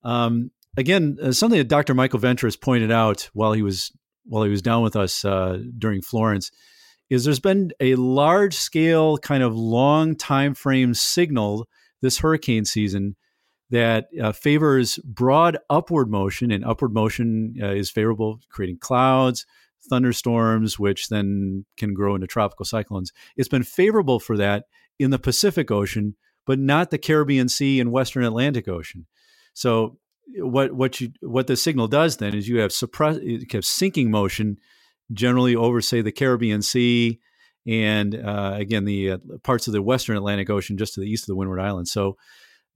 Um, 0.03 0.51
again, 0.77 1.17
uh, 1.21 1.31
something 1.31 1.57
that 1.57 1.67
Dr. 1.67 1.95
Michael 1.95 2.19
Ventrice 2.19 2.59
pointed 2.61 2.91
out 2.91 3.29
while 3.33 3.53
he 3.53 3.63
was 3.63 3.91
while 4.23 4.43
he 4.43 4.51
was 4.51 4.61
down 4.61 4.83
with 4.83 4.95
us 4.95 5.25
uh, 5.25 5.57
during 5.79 6.03
Florence 6.03 6.51
is 7.09 7.25
there's 7.25 7.39
been 7.39 7.71
a 7.79 7.95
large 7.95 8.55
scale 8.55 9.17
kind 9.17 9.43
of 9.43 9.55
long 9.55 10.15
time 10.15 10.53
frame 10.53 10.93
signal 10.93 11.67
this 12.01 12.19
hurricane 12.19 12.65
season 12.65 13.15
that 13.69 14.07
uh, 14.21 14.31
favors 14.31 14.97
broad 14.99 15.57
upward 15.69 16.09
motion 16.09 16.51
and 16.51 16.63
upward 16.63 16.93
motion 16.93 17.55
uh, 17.61 17.67
is 17.67 17.89
favorable 17.89 18.39
creating 18.49 18.77
clouds 18.77 19.45
thunderstorms 19.89 20.77
which 20.77 21.07
then 21.07 21.65
can 21.77 21.93
grow 21.93 22.15
into 22.15 22.27
tropical 22.27 22.65
cyclones. 22.65 23.13
It's 23.37 23.47
been 23.47 23.63
favorable 23.63 24.19
for 24.19 24.35
that 24.37 24.65
in 24.99 25.11
the 25.11 25.19
pacific 25.19 25.71
ocean 25.71 26.15
but 26.45 26.59
not 26.59 26.91
the 26.91 26.97
caribbean 26.97 27.49
sea 27.49 27.79
and 27.79 27.91
western 27.91 28.23
atlantic 28.23 28.67
ocean. 28.67 29.05
So 29.53 29.97
what 30.37 30.73
what 30.73 30.99
you 30.99 31.11
what 31.21 31.47
the 31.47 31.55
signal 31.55 31.87
does 31.87 32.17
then 32.17 32.33
is 32.33 32.47
you 32.47 32.59
have 32.59 32.71
suppress 32.71 33.17
have 33.51 33.65
sinking 33.65 34.11
motion 34.11 34.57
generally 35.11 35.55
over, 35.55 35.81
say, 35.81 36.01
the 36.01 36.11
Caribbean 36.11 36.61
Sea 36.61 37.19
and 37.67 38.15
uh, 38.15 38.53
again 38.55 38.85
the 38.85 39.11
uh, 39.11 39.17
parts 39.43 39.67
of 39.67 39.73
the 39.73 39.81
Western 39.81 40.15
Atlantic 40.15 40.49
Ocean 40.49 40.77
just 40.77 40.93
to 40.93 41.01
the 41.01 41.09
east 41.09 41.23
of 41.23 41.27
the 41.27 41.35
Windward 41.35 41.59
Islands. 41.59 41.91
So 41.91 42.17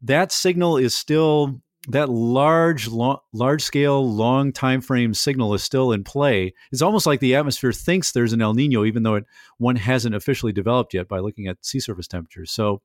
that 0.02 0.32
signal 0.32 0.78
is 0.78 0.96
still 0.96 1.62
that 1.88 2.10
large, 2.10 2.88
large 2.88 3.64
scale, 3.64 4.08
long 4.08 4.52
time 4.52 4.82
frame 4.82 5.14
signal 5.16 5.54
is 5.56 5.64
still 5.64 5.92
in 5.92 6.04
play. 6.04 6.54
It's 6.72 6.82
almost 6.82 7.08
like 7.08 7.20
the 7.20 7.36
atmosphere 7.36 7.72
thinks 7.72 8.12
there's 8.12 8.34
an 8.34 8.42
El 8.42 8.54
Nino, 8.54 8.86
even 8.86 9.04
though 9.04 9.16
it 9.16 9.26
one 9.58 9.78
hasn't 9.78 10.14
officially 10.14 10.52
developed 10.52 10.94
yet 10.94 11.08
by 11.08 11.20
looking 11.20 11.48
at 11.48 11.66
sea 11.66 11.80
surface 11.80 12.08
temperatures. 12.08 12.52
So, 12.52 12.82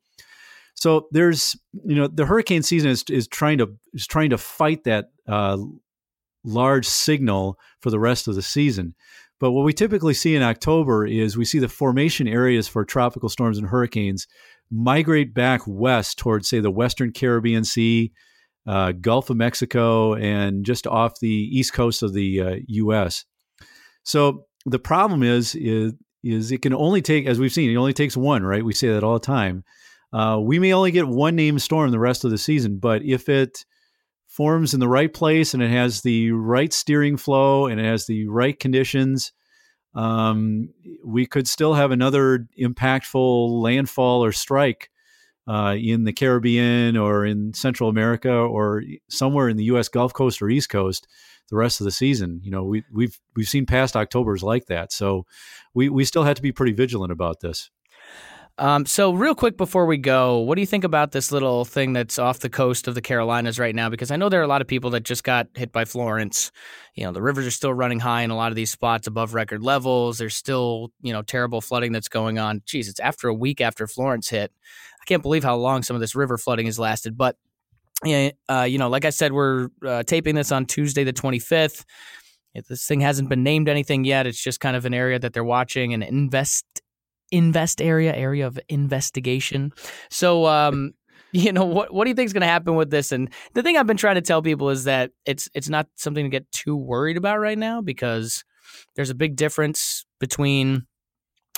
so 0.74 1.08
there's 1.10 1.56
you 1.84 1.96
know 1.96 2.06
the 2.06 2.26
hurricane 2.26 2.62
season 2.62 2.90
is 2.90 3.04
is 3.10 3.28
trying 3.28 3.58
to 3.58 3.76
is 3.92 4.06
trying 4.06 4.30
to 4.30 4.38
fight 4.38 4.84
that 4.84 5.10
uh, 5.26 5.58
large 6.44 6.86
signal 6.86 7.58
for 7.80 7.90
the 7.90 7.98
rest 7.98 8.28
of 8.28 8.34
the 8.34 8.42
season. 8.42 8.94
But 9.38 9.52
what 9.52 9.64
we 9.64 9.72
typically 9.72 10.14
see 10.14 10.34
in 10.34 10.42
October 10.42 11.06
is 11.06 11.36
we 11.36 11.44
see 11.44 11.58
the 11.58 11.68
formation 11.68 12.26
areas 12.26 12.68
for 12.68 12.84
tropical 12.84 13.28
storms 13.28 13.58
and 13.58 13.68
hurricanes 13.68 14.26
migrate 14.70 15.34
back 15.34 15.62
west 15.66 16.18
towards, 16.18 16.48
say, 16.48 16.60
the 16.60 16.70
Western 16.70 17.12
Caribbean 17.12 17.64
Sea, 17.64 18.12
uh, 18.66 18.92
Gulf 18.92 19.30
of 19.30 19.36
Mexico, 19.36 20.14
and 20.14 20.64
just 20.64 20.86
off 20.86 21.20
the 21.20 21.28
east 21.28 21.72
coast 21.72 22.02
of 22.02 22.14
the 22.14 22.40
uh, 22.40 22.56
U.S. 22.68 23.24
So 24.02 24.46
the 24.64 24.78
problem 24.78 25.22
is, 25.22 25.54
is 25.54 25.92
is 26.24 26.50
it 26.50 26.62
can 26.62 26.74
only 26.74 27.02
take, 27.02 27.26
as 27.26 27.38
we've 27.38 27.52
seen, 27.52 27.70
it 27.70 27.76
only 27.76 27.92
takes 27.92 28.16
one, 28.16 28.42
right? 28.42 28.64
We 28.64 28.72
say 28.72 28.88
that 28.88 29.04
all 29.04 29.14
the 29.14 29.20
time. 29.20 29.62
Uh, 30.12 30.40
we 30.42 30.58
may 30.58 30.72
only 30.72 30.90
get 30.90 31.06
one 31.06 31.36
named 31.36 31.62
storm 31.62 31.90
the 31.90 31.98
rest 32.00 32.24
of 32.24 32.32
the 32.32 32.38
season, 32.38 32.78
but 32.78 33.02
if 33.02 33.28
it 33.28 33.64
forms 34.36 34.74
in 34.74 34.80
the 34.80 34.88
right 34.88 35.12
place 35.12 35.54
and 35.54 35.62
it 35.62 35.70
has 35.70 36.02
the 36.02 36.30
right 36.30 36.72
steering 36.72 37.16
flow 37.16 37.66
and 37.66 37.80
it 37.80 37.84
has 37.84 38.04
the 38.04 38.28
right 38.28 38.60
conditions, 38.60 39.32
um, 39.94 40.68
we 41.02 41.24
could 41.24 41.48
still 41.48 41.72
have 41.72 41.90
another 41.90 42.46
impactful 42.60 43.62
landfall 43.62 44.22
or 44.22 44.32
strike 44.32 44.90
uh, 45.48 45.74
in 45.78 46.04
the 46.04 46.12
Caribbean 46.12 46.98
or 46.98 47.24
in 47.24 47.54
Central 47.54 47.88
America 47.88 48.30
or 48.30 48.82
somewhere 49.08 49.48
in 49.48 49.56
the 49.56 49.64
U.S. 49.64 49.88
Gulf 49.88 50.12
Coast 50.12 50.42
or 50.42 50.50
East 50.50 50.68
Coast 50.68 51.06
the 51.48 51.56
rest 51.56 51.80
of 51.80 51.84
the 51.84 51.92
season. 51.92 52.40
You 52.42 52.50
know, 52.50 52.64
we, 52.64 52.84
we've 52.92 53.18
we've 53.34 53.48
seen 53.48 53.66
past 53.66 53.96
October's 53.96 54.42
like 54.42 54.66
that, 54.66 54.92
so 54.92 55.24
we 55.74 55.88
we 55.88 56.04
still 56.04 56.24
have 56.24 56.36
to 56.36 56.42
be 56.42 56.52
pretty 56.52 56.72
vigilant 56.72 57.12
about 57.12 57.40
this. 57.40 57.70
Um, 58.58 58.86
so, 58.86 59.12
real 59.12 59.34
quick 59.34 59.58
before 59.58 59.84
we 59.84 59.98
go, 59.98 60.38
what 60.38 60.54
do 60.54 60.62
you 60.62 60.66
think 60.66 60.84
about 60.84 61.12
this 61.12 61.30
little 61.30 61.66
thing 61.66 61.92
that's 61.92 62.18
off 62.18 62.38
the 62.38 62.48
coast 62.48 62.88
of 62.88 62.94
the 62.94 63.02
Carolinas 63.02 63.58
right 63.58 63.74
now? 63.74 63.90
Because 63.90 64.10
I 64.10 64.16
know 64.16 64.30
there 64.30 64.40
are 64.40 64.44
a 64.44 64.48
lot 64.48 64.62
of 64.62 64.66
people 64.66 64.88
that 64.90 65.02
just 65.02 65.24
got 65.24 65.48
hit 65.54 65.72
by 65.72 65.84
Florence. 65.84 66.50
You 66.94 67.04
know, 67.04 67.12
the 67.12 67.20
rivers 67.20 67.46
are 67.46 67.50
still 67.50 67.74
running 67.74 68.00
high 68.00 68.22
in 68.22 68.30
a 68.30 68.36
lot 68.36 68.52
of 68.52 68.56
these 68.56 68.70
spots 68.70 69.06
above 69.06 69.34
record 69.34 69.62
levels. 69.62 70.16
There's 70.16 70.34
still, 70.34 70.90
you 71.02 71.12
know, 71.12 71.20
terrible 71.20 71.60
flooding 71.60 71.92
that's 71.92 72.08
going 72.08 72.38
on. 72.38 72.62
Geez, 72.64 72.88
it's 72.88 73.00
after 73.00 73.28
a 73.28 73.34
week 73.34 73.60
after 73.60 73.86
Florence 73.86 74.30
hit. 74.30 74.50
I 75.02 75.04
can't 75.04 75.22
believe 75.22 75.44
how 75.44 75.56
long 75.56 75.82
some 75.82 75.94
of 75.94 76.00
this 76.00 76.14
river 76.14 76.38
flooding 76.38 76.64
has 76.64 76.78
lasted. 76.78 77.18
But, 77.18 77.36
uh, 78.06 78.62
you 78.62 78.78
know, 78.78 78.88
like 78.88 79.04
I 79.04 79.10
said, 79.10 79.32
we're 79.32 79.68
uh, 79.86 80.02
taping 80.04 80.34
this 80.34 80.50
on 80.50 80.64
Tuesday, 80.64 81.04
the 81.04 81.12
25th. 81.12 81.84
If 82.54 82.68
this 82.68 82.86
thing 82.86 83.00
hasn't 83.00 83.28
been 83.28 83.42
named 83.42 83.68
anything 83.68 84.06
yet, 84.06 84.26
it's 84.26 84.42
just 84.42 84.60
kind 84.60 84.76
of 84.76 84.86
an 84.86 84.94
area 84.94 85.18
that 85.18 85.34
they're 85.34 85.44
watching 85.44 85.92
and 85.92 86.02
invest 86.02 86.64
invest 87.30 87.80
area, 87.80 88.14
area 88.14 88.46
of 88.46 88.58
investigation. 88.68 89.72
So, 90.10 90.46
um, 90.46 90.92
you 91.32 91.52
know 91.52 91.64
what 91.64 91.92
what 91.92 92.04
do 92.04 92.10
you 92.10 92.14
think 92.14 92.26
is 92.26 92.32
going 92.32 92.42
to 92.42 92.46
happen 92.46 92.76
with 92.76 92.88
this 92.88 93.10
and 93.12 93.28
the 93.54 93.62
thing 93.62 93.76
i've 93.76 93.86
been 93.86 93.96
trying 93.96 94.14
to 94.14 94.22
tell 94.22 94.40
people 94.40 94.70
is 94.70 94.84
that 94.84 95.10
it's 95.26 95.48
it's 95.54 95.68
not 95.68 95.86
something 95.96 96.24
to 96.24 96.30
get 96.30 96.50
too 96.52 96.76
worried 96.76 97.16
about 97.16 97.38
right 97.38 97.58
now 97.58 97.80
because 97.80 98.44
there's 98.94 99.10
a 99.10 99.14
big 99.14 99.36
difference 99.36 100.06
between 100.20 100.86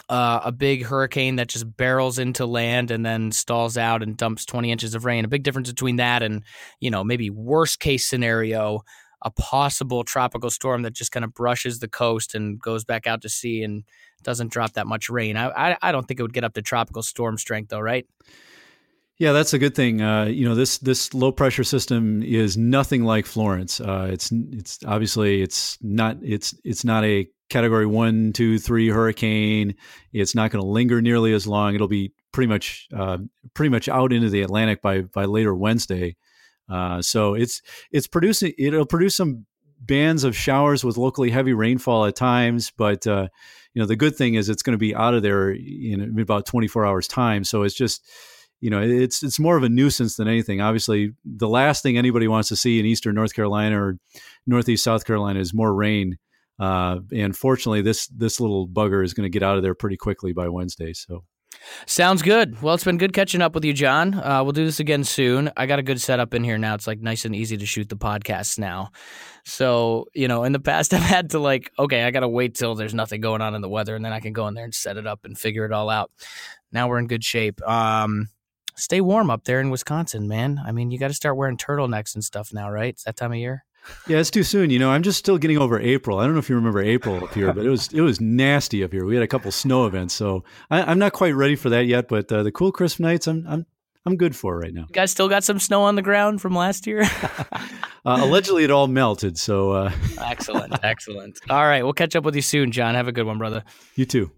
uh, 0.08 0.40
a 0.44 0.52
big 0.52 0.84
hurricane 0.84 1.36
that 1.36 1.48
just 1.48 1.76
barrels 1.76 2.18
into 2.18 2.46
land 2.46 2.90
and 2.90 3.04
then 3.04 3.30
stalls 3.30 3.76
out 3.76 4.02
and 4.02 4.16
dumps 4.16 4.46
20 4.46 4.72
inches 4.72 4.94
of 4.94 5.04
rain 5.04 5.24
a 5.24 5.28
big 5.28 5.42
difference 5.42 5.68
between 5.68 5.96
that 5.96 6.22
and 6.22 6.42
you 6.80 6.90
know 6.90 7.04
maybe 7.04 7.30
worst 7.30 7.78
case 7.78 8.06
scenario 8.06 8.80
a 9.22 9.30
possible 9.30 10.04
tropical 10.04 10.50
storm 10.50 10.82
that 10.82 10.92
just 10.92 11.12
kind 11.12 11.24
of 11.24 11.34
brushes 11.34 11.80
the 11.80 11.88
coast 11.88 12.34
and 12.34 12.60
goes 12.60 12.84
back 12.84 13.06
out 13.06 13.22
to 13.22 13.28
sea 13.28 13.62
and 13.62 13.84
doesn't 14.22 14.52
drop 14.52 14.72
that 14.74 14.86
much 14.86 15.10
rain. 15.10 15.36
I, 15.36 15.48
I, 15.48 15.76
I 15.82 15.92
don't 15.92 16.06
think 16.06 16.20
it 16.20 16.22
would 16.22 16.32
get 16.32 16.44
up 16.44 16.54
to 16.54 16.62
tropical 16.62 17.02
storm 17.02 17.38
strength 17.38 17.70
though, 17.70 17.80
right? 17.80 18.06
Yeah, 19.18 19.32
that's 19.32 19.52
a 19.52 19.58
good 19.58 19.74
thing. 19.74 20.00
Uh, 20.00 20.26
you 20.26 20.48
know, 20.48 20.54
this 20.54 20.78
this 20.78 21.12
low 21.12 21.32
pressure 21.32 21.64
system 21.64 22.22
is 22.22 22.56
nothing 22.56 23.02
like 23.02 23.26
Florence. 23.26 23.80
Uh, 23.80 24.08
it's 24.12 24.30
it's 24.32 24.78
obviously 24.86 25.42
it's 25.42 25.76
not 25.82 26.18
it's 26.22 26.54
it's 26.64 26.84
not 26.84 27.04
a 27.04 27.28
category 27.48 27.86
one, 27.86 28.32
two, 28.32 28.58
three 28.60 28.88
hurricane. 28.88 29.74
It's 30.12 30.36
not 30.36 30.52
going 30.52 30.62
to 30.62 30.68
linger 30.68 31.02
nearly 31.02 31.32
as 31.32 31.48
long. 31.48 31.74
It'll 31.74 31.88
be 31.88 32.12
pretty 32.30 32.46
much 32.46 32.86
uh, 32.96 33.18
pretty 33.54 33.70
much 33.70 33.88
out 33.88 34.12
into 34.12 34.30
the 34.30 34.42
Atlantic 34.42 34.82
by 34.82 35.00
by 35.00 35.24
later 35.24 35.52
Wednesday. 35.52 36.14
Uh, 36.68 37.00
so 37.02 37.34
it's 37.34 37.62
it's 37.92 38.06
producing 38.06 38.52
it'll 38.58 38.86
produce 38.86 39.16
some 39.16 39.46
bands 39.80 40.24
of 40.24 40.36
showers 40.36 40.84
with 40.84 40.96
locally 40.96 41.30
heavy 41.30 41.52
rainfall 41.52 42.04
at 42.04 42.16
times, 42.16 42.72
but 42.76 43.06
uh, 43.06 43.28
you 43.74 43.80
know 43.80 43.86
the 43.86 43.96
good 43.96 44.16
thing 44.16 44.34
is 44.34 44.48
it's 44.48 44.62
going 44.62 44.74
to 44.74 44.78
be 44.78 44.94
out 44.94 45.14
of 45.14 45.22
there 45.22 45.50
in 45.50 46.18
about 46.20 46.46
24 46.46 46.86
hours 46.86 47.08
time. 47.08 47.44
So 47.44 47.62
it's 47.62 47.74
just 47.74 48.04
you 48.60 48.70
know 48.70 48.82
it's 48.82 49.22
it's 49.22 49.38
more 49.38 49.56
of 49.56 49.62
a 49.62 49.68
nuisance 49.68 50.16
than 50.16 50.28
anything. 50.28 50.60
Obviously, 50.60 51.12
the 51.24 51.48
last 51.48 51.82
thing 51.82 51.96
anybody 51.96 52.28
wants 52.28 52.48
to 52.48 52.56
see 52.56 52.78
in 52.78 52.86
eastern 52.86 53.14
North 53.14 53.34
Carolina 53.34 53.80
or 53.80 53.98
northeast 54.46 54.84
South 54.84 55.04
Carolina 55.04 55.40
is 55.40 55.54
more 55.54 55.74
rain. 55.74 56.18
Uh, 56.58 56.98
and 57.12 57.36
fortunately, 57.36 57.82
this 57.82 58.08
this 58.08 58.40
little 58.40 58.68
bugger 58.68 59.04
is 59.04 59.14
going 59.14 59.24
to 59.24 59.30
get 59.30 59.44
out 59.44 59.56
of 59.56 59.62
there 59.62 59.74
pretty 59.74 59.96
quickly 59.96 60.32
by 60.32 60.48
Wednesday. 60.48 60.92
So 60.92 61.24
Sounds 61.86 62.22
good. 62.22 62.60
Well, 62.62 62.74
it's 62.74 62.84
been 62.84 62.98
good 62.98 63.12
catching 63.12 63.40
up 63.42 63.54
with 63.54 63.64
you, 63.64 63.72
John. 63.72 64.14
Uh, 64.14 64.42
we'll 64.42 64.52
do 64.52 64.64
this 64.64 64.80
again 64.80 65.04
soon. 65.04 65.50
I 65.56 65.66
got 65.66 65.78
a 65.78 65.82
good 65.82 66.00
setup 66.00 66.34
in 66.34 66.44
here 66.44 66.58
now. 66.58 66.74
It's 66.74 66.86
like 66.86 67.00
nice 67.00 67.24
and 67.24 67.34
easy 67.34 67.56
to 67.56 67.66
shoot 67.66 67.88
the 67.88 67.96
podcasts 67.96 68.58
now. 68.58 68.90
So, 69.44 70.06
you 70.14 70.28
know, 70.28 70.44
in 70.44 70.52
the 70.52 70.60
past, 70.60 70.92
I've 70.94 71.02
had 71.02 71.30
to 71.30 71.38
like, 71.38 71.72
okay, 71.78 72.04
I 72.04 72.10
got 72.10 72.20
to 72.20 72.28
wait 72.28 72.54
till 72.54 72.74
there's 72.74 72.94
nothing 72.94 73.20
going 73.20 73.40
on 73.40 73.54
in 73.54 73.62
the 73.62 73.68
weather 73.68 73.96
and 73.96 74.04
then 74.04 74.12
I 74.12 74.20
can 74.20 74.32
go 74.32 74.46
in 74.48 74.54
there 74.54 74.64
and 74.64 74.74
set 74.74 74.96
it 74.96 75.06
up 75.06 75.24
and 75.24 75.38
figure 75.38 75.64
it 75.64 75.72
all 75.72 75.90
out. 75.90 76.10
Now 76.72 76.88
we're 76.88 76.98
in 76.98 77.06
good 77.06 77.24
shape. 77.24 77.60
Um, 77.66 78.28
stay 78.76 79.00
warm 79.00 79.30
up 79.30 79.44
there 79.44 79.60
in 79.60 79.70
Wisconsin, 79.70 80.28
man. 80.28 80.60
I 80.64 80.72
mean, 80.72 80.90
you 80.90 80.98
got 80.98 81.08
to 81.08 81.14
start 81.14 81.36
wearing 81.36 81.56
turtlenecks 81.56 82.14
and 82.14 82.24
stuff 82.24 82.52
now, 82.52 82.70
right? 82.70 82.94
It's 82.94 83.04
that 83.04 83.16
time 83.16 83.32
of 83.32 83.38
year. 83.38 83.64
Yeah, 84.06 84.18
it's 84.18 84.30
too 84.30 84.42
soon. 84.42 84.70
You 84.70 84.78
know, 84.78 84.90
I'm 84.90 85.02
just 85.02 85.18
still 85.18 85.38
getting 85.38 85.58
over 85.58 85.78
April. 85.78 86.18
I 86.18 86.24
don't 86.24 86.34
know 86.34 86.38
if 86.38 86.48
you 86.48 86.56
remember 86.56 86.80
April 86.80 87.24
up 87.24 87.34
here, 87.34 87.52
but 87.52 87.64
it 87.64 87.70
was 87.70 87.92
it 87.92 88.00
was 88.00 88.20
nasty 88.20 88.84
up 88.84 88.92
here. 88.92 89.04
We 89.04 89.14
had 89.14 89.22
a 89.22 89.28
couple 89.28 89.50
snow 89.50 89.86
events, 89.86 90.14
so 90.14 90.44
I, 90.70 90.90
am 90.90 90.98
not 90.98 91.12
quite 91.12 91.34
ready 91.34 91.56
for 91.56 91.70
that 91.70 91.86
yet. 91.86 92.08
But 92.08 92.30
uh, 92.30 92.42
the 92.42 92.52
cool, 92.52 92.72
crisp 92.72 93.00
nights, 93.00 93.26
I'm 93.26 93.46
I'm 93.48 93.66
I'm 94.06 94.16
good 94.16 94.34
for 94.34 94.58
right 94.58 94.72
now. 94.72 94.86
You 94.88 94.94
guys 94.94 95.10
still 95.10 95.28
got 95.28 95.44
some 95.44 95.58
snow 95.58 95.82
on 95.82 95.94
the 95.94 96.02
ground 96.02 96.40
from 96.40 96.54
last 96.54 96.86
year? 96.86 97.02
uh, 97.52 97.58
allegedly, 98.04 98.64
it 98.64 98.70
all 98.70 98.88
melted. 98.88 99.38
So 99.38 99.72
uh... 99.72 99.92
excellent, 100.18 100.74
excellent. 100.82 101.38
All 101.50 101.64
right, 101.64 101.82
we'll 101.82 101.92
catch 101.92 102.16
up 102.16 102.24
with 102.24 102.34
you 102.34 102.42
soon, 102.42 102.72
John. 102.72 102.94
Have 102.94 103.08
a 103.08 103.12
good 103.12 103.26
one, 103.26 103.38
brother. 103.38 103.64
You 103.96 104.06
too. 104.06 104.30